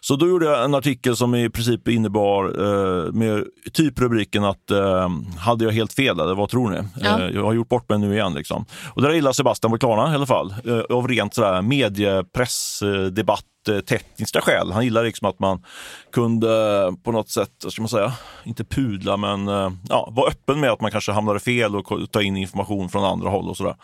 [0.03, 4.71] Så då gjorde jag en artikel som i princip innebar eh, med typ rubriken att
[4.71, 6.77] eh, hade jag helt fel eller vad tror ni?
[7.01, 7.19] Ja.
[7.19, 8.33] Eh, jag har gjort bort mig nu igen.
[8.33, 8.65] Liksom.
[8.93, 10.53] Och där gillar Sebastian Klarna i alla fall.
[10.65, 14.71] Eh, av rent sådär mediepress, eh, eh, tekniska skäl.
[14.71, 15.63] Han gillar liksom att man
[16.11, 18.13] kunde eh, på något sätt, vad ska man säga,
[18.43, 19.47] inte pudla men
[19.89, 23.29] ja, vara öppen med att man kanske hamnade fel och ta in information från andra
[23.29, 23.75] håll och sådär.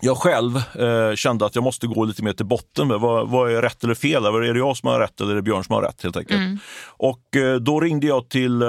[0.00, 3.52] Jag själv eh, kände att jag måste gå lite mer till botten med vad, vad
[3.52, 4.24] är rätt eller fel?
[4.24, 6.02] Är det jag som har rätt eller är det Björn som har rätt?
[6.02, 6.60] helt enkelt.
[6.86, 8.68] Och eh, då ringde jag till eh,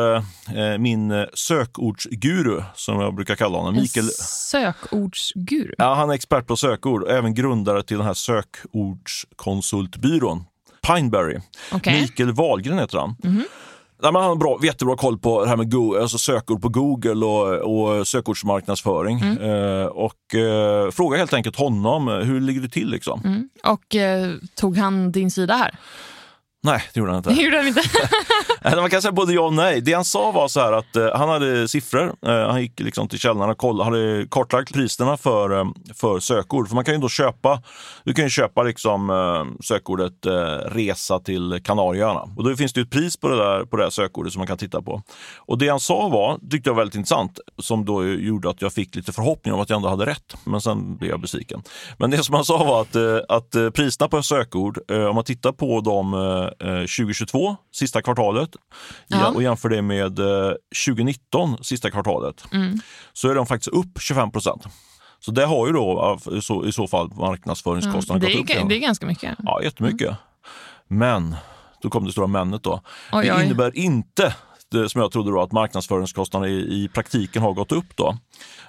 [0.55, 4.05] eh, min eh, sökordsguru, som jag brukar kalla honom, En Mikael.
[4.19, 5.73] sökordsguru.
[5.77, 10.43] Ja, han är expert på sökord och även grundare till den här sökordskonsultbyrån
[10.87, 11.39] Pineberry.
[11.71, 12.01] Okej.
[12.01, 13.15] Mikael Wahlgren heter han.
[14.01, 16.69] Nej, men han har bra, jättebra koll på det här med Go alltså sökord på
[16.69, 19.19] Google och, och sökordsmarknadsföring.
[19.19, 22.89] Eh, och eh, fråga helt enkelt honom, eh, hur ligger det till?
[22.89, 23.21] Liksom?
[23.25, 23.49] Mm.
[23.63, 25.75] Och eh, tog han din sida här?
[26.61, 27.41] Nej, det gjorde han inte.
[27.43, 27.81] Gjorde han inte.
[28.75, 29.81] Man kan säga både ja och nej.
[29.81, 32.15] Det han sa var så här att eh, han hade siffror.
[32.25, 36.67] Eh, han gick liksom till källan och kollade, hade kartlagt priserna för, eh, för sökord.
[36.67, 37.61] För man kan ju då köpa,
[38.03, 40.31] du kan ju köpa liksom, eh, sökordet eh,
[40.71, 42.21] resa till Kanarieöarna.
[42.37, 44.47] Och då finns det ett pris på det, där, på det här sökordet som man
[44.47, 45.01] kan titta på.
[45.37, 48.73] Och det han sa var, tyckte jag var väldigt intressant, som då gjorde att jag
[48.73, 50.35] fick lite förhoppning om att jag ändå hade rätt.
[50.43, 51.63] Men sen blev jag besviken.
[51.97, 55.51] Men det som han sa var att, eh, att priserna på sökord, om man tittar
[55.51, 56.15] på dem
[56.59, 58.49] 2022, sista kvartalet,
[59.07, 59.27] Ja.
[59.27, 60.51] och jämför det med eh,
[60.85, 62.43] 2019, sista kvartalet,
[63.13, 64.63] så är de faktiskt upp 25 procent.
[65.19, 68.69] Så det har ju då eh, i så, i så fall marknadsföringskostnaderna det, gått upp.
[68.69, 69.35] det är ganska mycket.
[69.43, 70.15] Ja, jättemycket.
[70.87, 71.35] Men,
[71.81, 72.81] då kom det stora männet då.
[73.11, 73.45] Oj, det oj.
[73.45, 74.35] innebär inte
[74.75, 77.95] eh, som jag trodde då, att marknadsföringskostnaderna i, i praktiken har gått upp.
[77.95, 78.17] Då.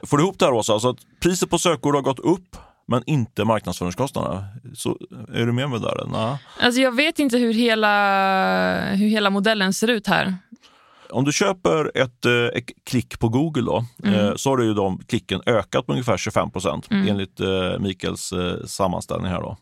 [0.03, 0.73] Får du ihop det här Åsa?
[0.73, 2.57] Alltså att priset på sökord har gått upp
[2.90, 4.44] men inte marknadsföringskostnaderna.
[4.74, 4.98] Så
[5.35, 6.07] är du med mig där?
[6.07, 6.38] Nej.
[6.61, 10.35] Alltså jag vet inte hur hela, hur hela modellen ser ut här.
[11.11, 14.14] Om du köper ett, eh, ett klick på Google då, mm.
[14.14, 17.09] Eh, så har ju de klicken ökat med ungefär 25 procent mm.
[17.09, 18.33] enligt eh, Mikaels
[18.66, 19.40] sammanställning här.
[19.40, 19.57] Då.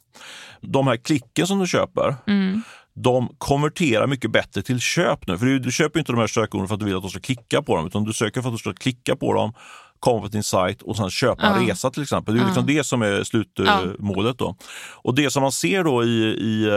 [0.61, 2.63] De här klicken som du köper, mm.
[2.95, 5.39] de konverterar mycket bättre till köp nu.
[5.39, 7.21] För du, du köper inte de här sökorden för att du vill att de ska
[7.21, 9.53] klicka på dem, utan du söker för att du ska klicka på dem
[10.01, 11.69] komma på din sajt och sen köpa en uh.
[11.69, 12.35] resa till exempel.
[12.35, 12.47] Det är uh.
[12.47, 14.39] liksom det som är slutmålet.
[14.39, 14.57] Då.
[14.93, 16.69] Och det som man ser då i, i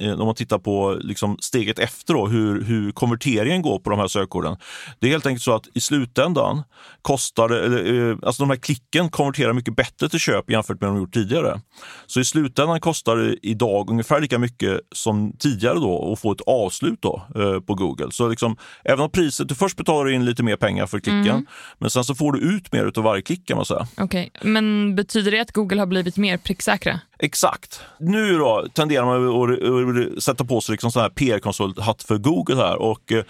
[0.00, 3.98] eh, om man tittar på liksom steget efter då, hur, hur konverteringen går på de
[3.98, 4.56] här sökorden.
[4.98, 6.62] Det är helt enkelt så att i slutändan
[7.02, 10.90] kostar det, eller, eh, alltså de här klicken konverterar mycket bättre till köp jämfört med
[10.90, 11.60] de gjort tidigare.
[12.06, 16.40] Så i slutändan kostar det idag ungefär lika mycket som tidigare då att få ett
[16.46, 18.08] avslut då, eh, på Google.
[18.10, 21.46] Så liksom, även om priset, du först betalar in lite mer pengar för klicken, mm.
[21.78, 23.86] men sen så får du ut mer av varje klick kan man säga.
[23.96, 24.50] Okej, okay.
[24.50, 27.00] men betyder det att Google har blivit mer pricksäkra?
[27.24, 27.80] Exakt.
[27.98, 32.76] Nu då tenderar man att sätta på sig liksom sån här PR-konsulthatt för Google här.
[32.76, 33.24] Och, eh,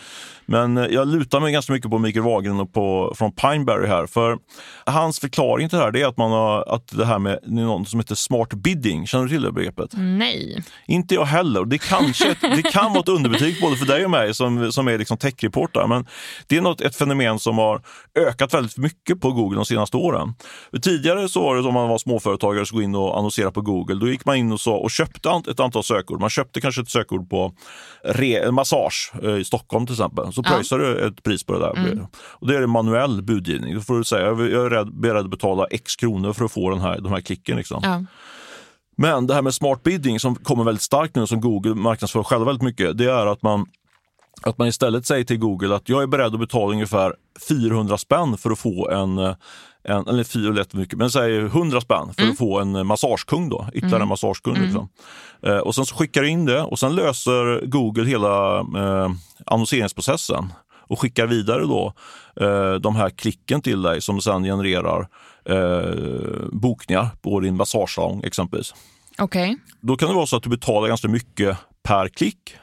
[0.47, 4.07] men jag lutar mig ganska mycket på Mikael Wahlgren på, från Pineberry här.
[4.07, 4.39] För
[4.87, 8.01] hans förklaring till det här är att man har att det här med något som
[8.01, 9.07] heter smart bidding.
[9.07, 9.91] Känner du till det begreppet?
[9.93, 10.65] Nej.
[10.87, 11.65] Inte jag heller.
[11.65, 14.99] Det, kanske, det kan vara ett underbetyg både för dig och mig som, som är
[14.99, 15.87] liksom techreportrar.
[15.87, 16.07] Men
[16.47, 17.83] det är något, ett fenomen som har
[18.19, 20.35] ökat väldigt mycket på Google de senaste åren.
[20.83, 23.84] Tidigare så var det om man var småföretagare så gå in och annonsera på Google
[23.85, 26.21] Google, då gick man in och, så, och köpte ett antal sökord.
[26.21, 27.55] Man köpte kanske ett sökord på
[28.05, 30.33] re, massage eh, i Stockholm till exempel.
[30.33, 30.87] Så pröjsar ja.
[30.87, 31.77] du ett pris på det där.
[31.77, 32.07] Mm.
[32.15, 33.75] Och det är manuell budgivning.
[33.75, 36.81] Då får du säga, jag är beredd att betala x kronor för att få den
[36.81, 37.57] här, de här klicken.
[37.57, 37.81] Liksom.
[37.83, 38.05] Ja.
[38.97, 42.45] Men det här med smart bidding som kommer väldigt starkt nu, som Google marknadsför själva
[42.45, 43.67] väldigt mycket, det är att man
[44.43, 47.15] att man istället säger till Google att jag är beredd att betala ungefär
[47.49, 49.35] 400 spänn för att få en,
[49.85, 52.33] en eller 400 mycket, men säg 100 spänn för mm.
[52.33, 54.03] att få en massagekung då, ytterligare mm.
[54.03, 54.57] en massagekung.
[54.57, 54.67] Mm.
[54.67, 54.89] Liksom.
[55.43, 59.11] Eh, och sen så skickar du in det och sen löser Google hela eh,
[59.47, 60.53] annonseringsprocessen
[60.87, 61.93] och skickar vidare då
[62.41, 65.09] eh, de här klicken till dig som sen genererar
[65.45, 68.75] eh, bokningar på din massagesalong exempelvis.
[69.19, 69.57] Okay.
[69.81, 72.57] Då kan det vara så att du betalar ganska mycket per klick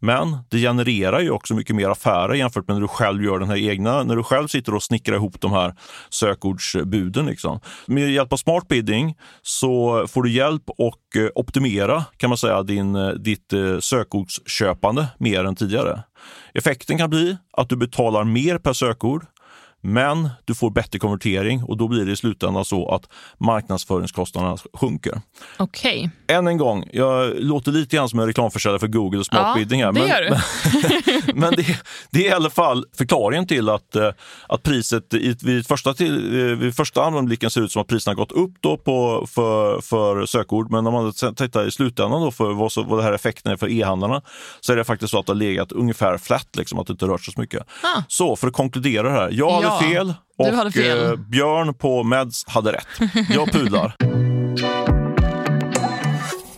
[0.00, 3.48] men det genererar ju också mycket mer affärer jämfört med när du själv gör den
[3.48, 5.74] här egna, när du själv sitter och snickrar ihop de här
[6.10, 7.26] sökordsbuden.
[7.26, 7.60] Liksom.
[7.86, 12.62] Med hjälp av smart bidding så får du hjälp och eh, optimera kan man säga
[12.62, 16.02] din, eh, ditt eh, sökordsköpande mer än tidigare.
[16.54, 19.26] Effekten kan bli att du betalar mer per sökord
[19.86, 23.02] men du får bättre konvertering och då blir det i slutändan så att
[23.38, 25.20] marknadskostnaderna sjunker.
[25.56, 26.10] Okej.
[26.26, 26.36] Okay.
[26.36, 29.84] Än en gång, jag låter lite grann som en reklamförsäljare för Google och Smart Bidding
[29.84, 29.92] här.
[29.92, 30.30] Det men, gör du.
[30.30, 34.10] men, men det, det, är i alla fall förklaringen till att, eh,
[34.48, 38.14] att priset i, vid, första till, eh, vid första anblicken ser ut som att priserna
[38.14, 40.70] gått upp då på, för, för sökord.
[40.70, 43.56] Men om man tittar i slutändan då för vad, så, vad det här effekten är
[43.56, 44.22] för e-handlarna
[44.60, 47.06] så är det faktiskt så att det har legat ungefär flat, liksom, att det inte
[47.06, 47.62] rört sig så mycket.
[47.82, 48.02] Ah.
[48.08, 49.30] Så för att konkludera det här.
[49.32, 51.04] Jag hade fel och hade fel.
[51.04, 52.88] Eh, Björn på Meds hade rätt.
[53.30, 53.96] Jag pudlar.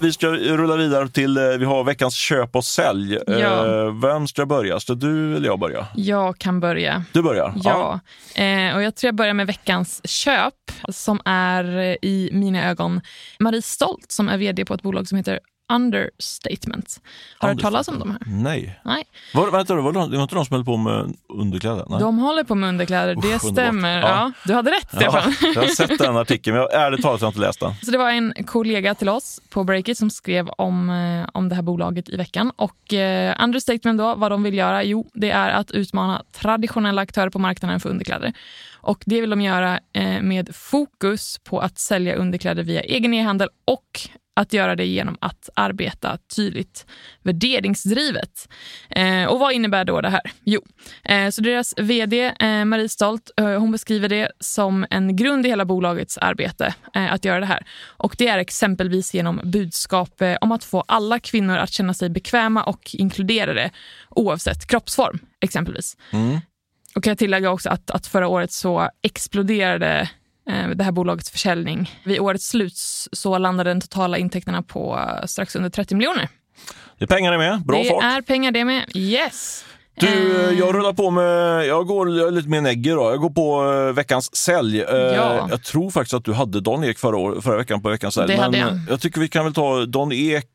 [0.01, 3.17] Vi ska rulla vidare till, eh, vi har veckans köp och sälj.
[3.17, 3.91] Eh, ja.
[3.91, 4.81] Vem ska börja?
[4.81, 5.87] Ska du eller jag börja?
[5.95, 7.05] Jag kan börja.
[7.13, 7.53] Du börjar?
[7.65, 8.01] Ja.
[8.35, 8.43] ja.
[8.43, 10.55] Eh, och jag tror jag börjar med veckans köp
[10.89, 13.01] som är i mina ögon
[13.39, 15.41] Marie Stolt som är vd på ett bolag som heter
[15.73, 17.01] Understatement.
[17.39, 18.21] Har du hört talas om de här?
[18.27, 18.81] Nej.
[18.85, 19.05] Nej.
[19.35, 21.85] Var, vänta, var det, var inte de som höll på med underkläder?
[21.89, 22.01] Nej.
[22.01, 24.01] De håller på med underkläder, det Usch, stämmer.
[24.01, 24.09] Ja.
[24.09, 24.33] ja.
[24.45, 25.35] du hade rätt Stefan.
[25.41, 27.75] Ja, jag har sett den artikeln, men jag, ärligt talat har jag inte läst den.
[27.83, 31.55] Så det var en kollega till oss på Breakit som skrev om, eh, om det
[31.55, 32.53] här bolaget i veckan.
[32.57, 34.83] Och eh, Understatement då, vad de vill göra?
[34.83, 38.33] Jo, det är att utmana traditionella aktörer på marknaden för underkläder.
[38.81, 43.49] Och Det vill de göra eh, med fokus på att sälja underkläder via egen e-handel
[43.65, 44.01] och
[44.39, 46.87] att göra det genom att arbeta tydligt
[47.23, 48.49] värderingsdrivet.
[48.91, 50.21] Eh, och vad innebär då det här?
[50.45, 50.63] Jo,
[51.05, 55.49] eh, så deras vd eh, Marie Stolt, eh, hon beskriver det som en grund i
[55.49, 57.67] hela bolagets arbete eh, att göra det här.
[57.85, 62.09] Och det är exempelvis genom budskap eh, om att få alla kvinnor att känna sig
[62.09, 63.71] bekväma och inkluderade
[64.11, 65.97] oavsett kroppsform, exempelvis.
[66.11, 66.41] Mm.
[66.95, 70.09] Och kan jag tillägga också att, att förra året så exploderade
[70.75, 71.91] det här bolagets försäljning.
[72.05, 72.73] Vid årets slut
[73.13, 76.29] så landade den totala intäkterna på strax under 30 miljoner.
[76.99, 77.61] Det är pengar det med.
[77.67, 78.01] Bra det fart.
[78.03, 78.85] Det är pengar det med.
[78.95, 79.65] Yes.
[80.01, 83.03] Du, eh, jag rullar på med, jag går jag lite mer negger då.
[83.11, 84.79] Jag går på veckans sälj.
[84.79, 85.47] Ja.
[85.51, 88.29] Jag tror faktiskt att du hade Dan Ek förra, år, förra veckan på veckans sälj.
[88.37, 88.69] Det hade jag.
[88.69, 90.47] eh, jag tycker vi kan väl ta Dan Ek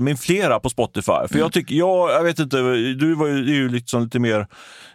[0.00, 1.02] min flera på Spotify.
[1.12, 1.40] För Mm.
[1.40, 2.56] jag tycker, jag, jag vet inte,
[2.98, 4.46] du var ju, ju liksom lite mer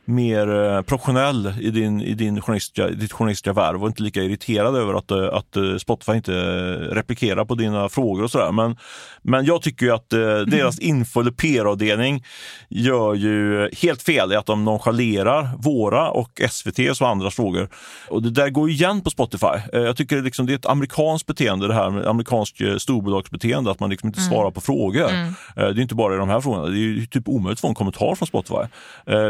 [0.06, 4.76] mer eh, professionell i, din, i din journalistiska, ditt journalistiska värv och inte lika irriterad
[4.76, 6.32] över att, eh, att eh, Spotify inte
[6.92, 8.52] replikerar på dina frågor och sådär.
[8.52, 8.78] Men,
[9.22, 12.24] men jag tycker ju att eh, deras info eller PR-avdelning
[12.70, 17.70] gör ju helt fel i att de nonchalerar våra och SVTs och andras frågor.
[18.10, 19.46] Och det där går igen på Spotify.
[19.72, 23.80] Jag tycker det, liksom, det är ett amerikanskt beteende det här med amerikanskt storbolagsbeteende att
[23.80, 25.10] man liksom inte svarar på frågor.
[25.14, 26.66] Eh, Det är inte bara i de här frågorna.
[26.66, 28.56] Det är ju typ omöjligt att få en kommentar från Spotify.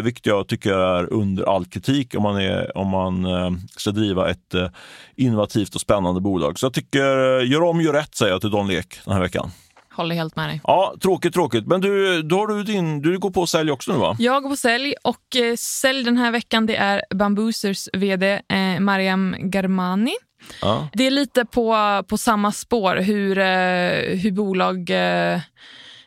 [0.03, 4.29] Vilket jag tycker är under all kritik om man, är, om man eh, ska driva
[4.29, 4.67] ett eh,
[5.15, 6.59] innovativt och spännande bolag.
[6.59, 9.21] Så jag tycker, eh, gör om, gör rätt säger jag till Don Lek den här
[9.21, 9.51] veckan.
[9.95, 10.61] Håller helt med dig.
[10.63, 11.67] Ja, tråkigt, tråkigt.
[11.67, 14.15] Men du, då har du din, du går på sälj också nu va?
[14.19, 18.79] Jag går på sälj och eh, sälj den här veckan det är Bamboozers vd eh,
[18.79, 20.15] Mariam Garmani.
[20.61, 20.87] Ja.
[20.93, 25.39] Det är lite på, på samma spår hur, eh, hur bolag eh,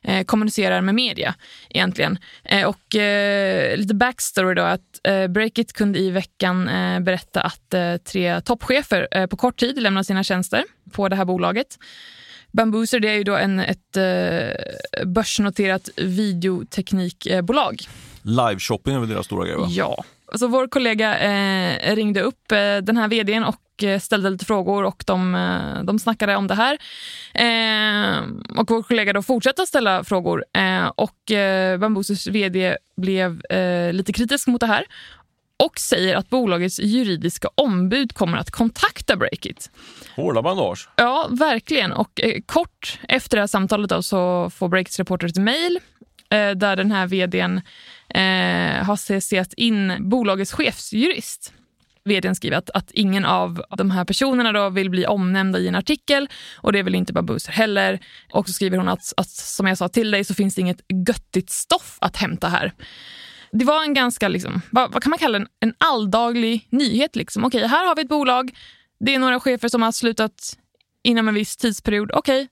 [0.02, 1.34] eh, kommunicerar med media
[1.70, 2.18] egentligen.
[2.44, 7.74] Eh, och eh, lite backstory då att eh, Breakit kunde i veckan eh, berätta att
[7.74, 11.78] eh, tre toppchefer på kort tid lämnar sina tjänster på det här bolaget.
[12.52, 17.80] Bambooser det är ju då en, ett eh, börsnoterat videoteknikbolag.
[18.22, 19.66] Live-shopping är väl deras stora grej va?
[19.68, 20.04] Ja.
[20.34, 23.56] Så vår kollega eh, ringde upp eh, den här vdn och
[24.00, 26.78] ställde lite frågor och de, eh, de snackade om det här.
[27.34, 28.18] Eh,
[28.58, 33.92] och vår kollega då fortsatte att ställa frågor eh, och eh, Bamboozers vd blev eh,
[33.92, 34.84] lite kritisk mot det här
[35.58, 39.70] och säger att bolagets juridiska ombud kommer att kontakta Breakit.
[40.16, 40.88] Hårda bandage.
[40.96, 41.92] Ja, verkligen.
[41.92, 45.78] Och eh, kort efter det här samtalet då, så får Breakits reporter ett mejl
[46.30, 47.60] eh, där den här vdn
[48.08, 51.52] eh, har CCat in bolagets chefsjurist.
[52.04, 55.74] Vdn skriver att, att ingen av de här personerna då vill bli omnämnda i en
[55.74, 58.00] artikel och det vill inte Babuser heller.
[58.32, 60.80] Och så skriver hon att, att som jag sa till dig så finns det inget
[61.08, 62.72] göttigt stoff att hämta här.
[63.52, 67.16] Det var en ganska, liksom, vad, vad kan man kalla en, en alldaglig nyhet.
[67.16, 67.44] Liksom.
[67.44, 68.50] Okej, här har vi ett bolag.
[69.00, 70.58] Det är några chefer som har slutat
[71.04, 72.10] inom en viss tidsperiod.
[72.14, 72.48] Okej,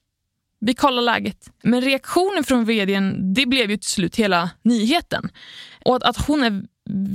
[0.61, 1.51] vi kollar läget.
[1.63, 5.29] Men reaktionen från vdn, det blev ju till slut hela nyheten.
[5.85, 6.63] Och att, att hon är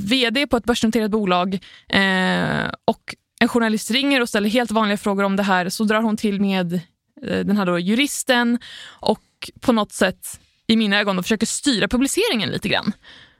[0.09, 1.53] vd på ett börsnoterat bolag
[1.89, 6.01] eh, och en journalist ringer och ställer helt vanliga frågor om det här så drar
[6.01, 9.21] hon till med eh, den här då juristen och
[9.59, 12.93] på något sätt i mina ögon då försöker styra publiceringen lite grann.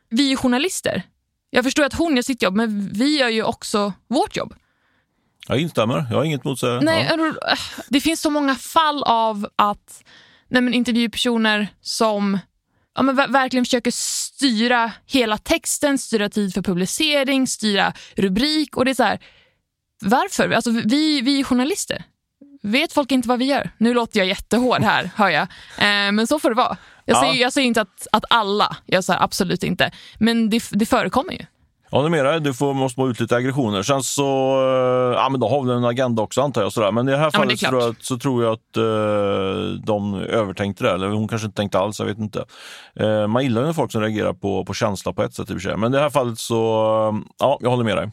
[0.10, 1.04] Vi är journalister.
[1.50, 4.54] Jag förstår att hon gör sitt jobb, men vi gör ju också vårt jobb.
[5.48, 6.84] Jag instämmer, jag har inget emot att.
[6.84, 7.28] Nej, Ja.
[7.28, 7.58] äh,
[7.90, 10.04] Det finns så många fall av att
[10.48, 12.40] nej, men intervjupersoner som
[12.96, 18.78] ja, men ver- verkligen försöker styra hela texten, styra tid för publicering, styra rubrik.
[18.78, 19.20] Och det är så här,
[20.04, 20.50] Varför?
[20.52, 22.04] Alltså, vi, vi är journalister.
[22.64, 23.70] Vet folk inte vad vi gör?
[23.78, 25.42] Nu låter jag jättehård här, hör jag.
[25.78, 26.78] Eh, men så får det vara.
[27.06, 27.22] Jag, Ja.
[27.22, 29.92] säger, jag säger inte att, att alla så här, absolut inte.
[30.20, 31.46] Men det, det förekommer ju.
[31.92, 33.84] Håller med dig, du får, måste få ut lite aggressioner.
[33.84, 34.24] Sen så,
[34.62, 36.72] eh, ja men då har vi en agenda också antar jag.
[36.74, 36.92] Sådär.
[36.92, 37.72] Men i det här Ja, det fallet så, klart.
[37.72, 40.92] tror jag, så tror jag att eh, de övertänkte det.
[40.92, 42.46] Eller hon kanske inte tänkte alls, jag vet inte.
[43.00, 45.58] Eh, man gillar ju folk som reagerar på, på känsla på ett sätt i och
[45.62, 45.78] för sig.
[45.78, 46.56] Men i det här fallet så,
[47.14, 48.12] eh, ja, jag håller med dig.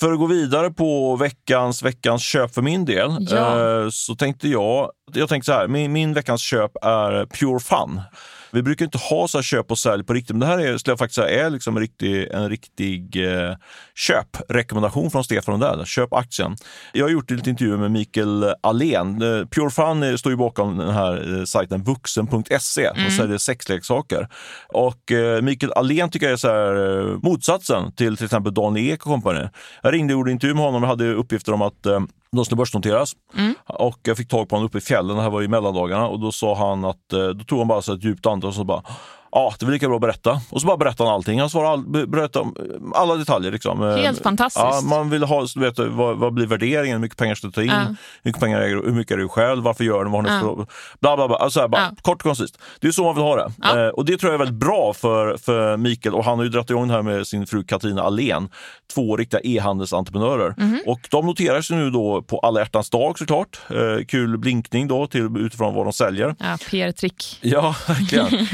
[0.00, 3.36] För att gå vidare på veckans, veckans köp för min del Ja.
[3.82, 8.00] eh, så tänkte jag, jag tänkte så här, min, min veckans köp är Pure Fun.
[8.50, 10.92] Vi brukar inte ha så köp och sälj på riktigt, men det här är, skulle
[10.92, 13.54] jag faktiskt säga är liksom en riktig, en riktig eh,
[13.94, 15.86] köprekommendation från Stefan Lundell.
[15.86, 16.56] Köp aktien.
[16.92, 19.22] Jag har gjort lite intervjuer med Mikael Allén.
[19.22, 24.28] Eh, Pure Fun eh, står ju bakom den här eh, sajten vuxen.se som säljer sexleksaker.
[24.68, 29.06] Och eh, Mikael Allén tycker jag är så här, motsatsen till till exempel Daniel Ek
[29.06, 29.48] och kompani.
[29.82, 32.00] Jag ringde och gjorde intervju med honom och hade uppgifter om att eh,
[32.36, 33.12] de skulle börsnoteras.
[33.66, 36.08] Och jag fick tag på honom uppe i fjällen, det här var i mellandagarna.
[36.08, 38.54] Och då sa han att, eh, då tog han bara så ett djupt andetag och
[38.54, 38.82] så bara
[39.32, 40.40] Ja, det väl lika bra att berätta.
[40.50, 41.40] Och så bara berättade han allting.
[41.40, 43.52] Han svarade all, be- berättade om eh, alla detaljer.
[43.52, 43.82] Liksom.
[43.82, 44.64] Eh, Helt fantastiskt.
[44.64, 46.92] Ja, man vill ha, du vet, vad, vad blir värderingen?
[46.96, 47.68] Hur mycket pengar ska du ta in?
[47.68, 47.78] Ja.
[47.78, 48.82] Hur mycket pengar äger du?
[48.82, 49.62] Hur mycket är du själv?
[49.62, 50.10] Varför gör du?
[50.10, 50.66] Vad har.
[51.00, 51.36] Bla, bla, bla.
[51.36, 51.90] Alltså, bara, Ja.
[52.02, 52.58] Kort och koncist.
[52.80, 53.52] Det är så man vill ha det.
[53.82, 56.14] Eh, och det tror jag är väldigt bra för, för Mikael.
[56.14, 58.48] Och han har ju dragit igång det här med sin fru Katarina Allén.
[58.94, 60.54] Två riktiga e-handelsentreprenörer.
[60.56, 60.80] Mhm.
[60.86, 63.58] Och de noteras ju nu då på alla hjärtans dag såklart.
[63.70, 66.36] Eh, kul blinkning då till, utifrån vad de säljer.
[66.38, 67.38] Ja, PR-trick.
[67.40, 68.26] Ja, verkligen.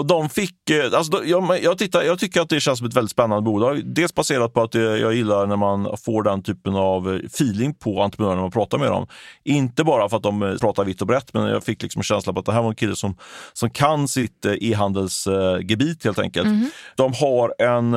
[0.00, 2.96] och de fick, eh, alltså, jag, jag, tittar, jag tycker att det känns som ett
[2.96, 3.94] väldigt spännande bolag.
[3.94, 7.74] Dels baserat på att eh, jag gillar när man får den typen av eh, feeling
[7.74, 9.06] på entreprenörer när man pratar med dem.
[9.44, 12.40] Inte bara för att de pratar vitt och brett, men jag fick liksom känslan på
[12.40, 13.16] att det här var en kille som,
[13.52, 16.48] som kan sitt eh, e-handelsgebit helt enkelt.
[16.96, 17.94] De har en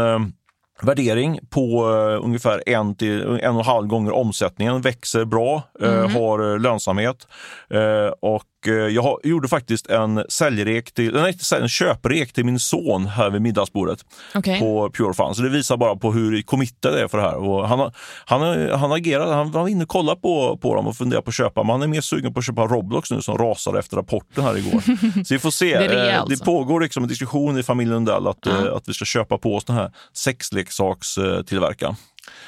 [0.82, 6.10] värdering på eh, ungefär en till en och en halv gånger omsättningen, växer bra, eh,
[6.10, 7.28] har eh, lönsamhet.
[7.70, 13.06] Eh, och jag har, gjorde faktiskt en säljrek till, nej, en köprek till min son
[13.06, 14.00] här vid middagsbordet
[14.36, 14.60] Okej.
[14.60, 15.36] på Pure Fun.
[15.36, 17.36] Så det visar bara på hur committed det är för det här.
[17.36, 17.92] Och han,
[18.26, 21.36] han, han agerade, han var inne och kollade på, på dem och funderade på att
[21.36, 24.44] köpa, men han är mer sugen på att köpa Roblox nu som rasade efter rapporten
[24.44, 24.82] här igår.
[25.24, 25.80] Så vi får se.
[25.80, 26.36] Det är det Eh, alltså.
[26.36, 29.56] det pågår liksom en diskussion i familjen Lundell att, eh, att vi ska köpa på
[29.56, 31.96] oss den här sexleksakstillverkaren.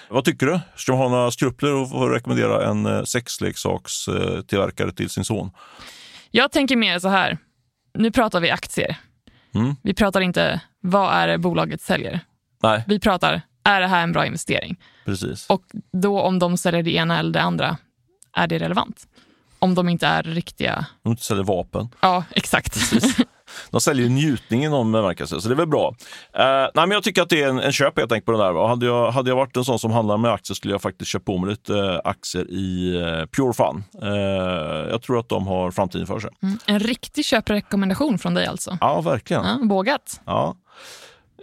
[0.10, 0.60] Vad tycker du?
[0.76, 5.52] Ska man ha några skrupler och rekommendera en eh, sexleksakstillverkare till sin son?
[6.36, 7.38] Jag tänker mer så här.
[7.94, 8.98] Nu pratar vi aktier.
[9.54, 9.76] Mm.
[9.84, 12.20] Vi pratar inte vad är det bolaget säljer.
[12.64, 14.78] Nej, Vi pratar är det här en bra investering?
[15.06, 15.46] precis.
[15.50, 15.62] Och
[15.92, 17.78] då om de säljer det ena eller det andra,
[18.34, 19.08] är det relevant?
[19.60, 20.86] Om de inte är riktiga...
[21.04, 21.90] De inte säljer vapen.
[22.02, 22.78] Ja, exakt.
[23.72, 25.96] De säljer ju njutning i någon bemärkelse, så det är väl bra.
[26.34, 28.42] Eh, nej, men jag tycker att det är en, en köp helt enkelt på den
[28.42, 28.56] där.
[28.56, 31.12] Och hade, jag, hade jag varit en sån som handlar med aktier skulle jag faktiskt
[31.12, 33.84] köpa på mig lite eh, aktier i eh, Pure Fun.
[34.02, 36.30] Eh, jag tror att de har framtiden för sig.
[36.44, 36.58] Mm.
[36.66, 38.78] En riktig köprekommendation från dig alltså.
[38.82, 39.44] Ja, verkligen.
[39.46, 40.22] Ja, vågat.
[40.26, 40.56] Ja.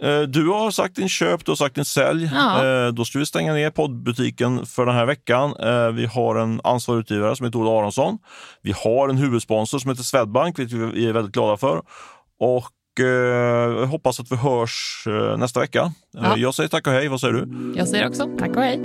[0.03, 2.29] Eh, Du har sagt din köp, du har sagt din sälj.
[2.33, 2.65] Ja.
[2.65, 5.53] Eh, Då ska vi stänga ner poddbutiken för den här veckan.
[5.59, 8.17] Eh, Vi har en ansvarig utgivare som heter Ola Aronsson.
[8.61, 11.77] Vi har en huvudsponsor som heter Swedbank, vilket vi är väldigt glada för.
[12.39, 15.03] Och jag hoppas att vi hörs
[15.37, 15.93] nästa vecka.
[16.11, 16.37] Ja.
[16.37, 17.73] Jag säger tack och hej, vad säger du?
[17.77, 18.79] Jag säger också tack och hej.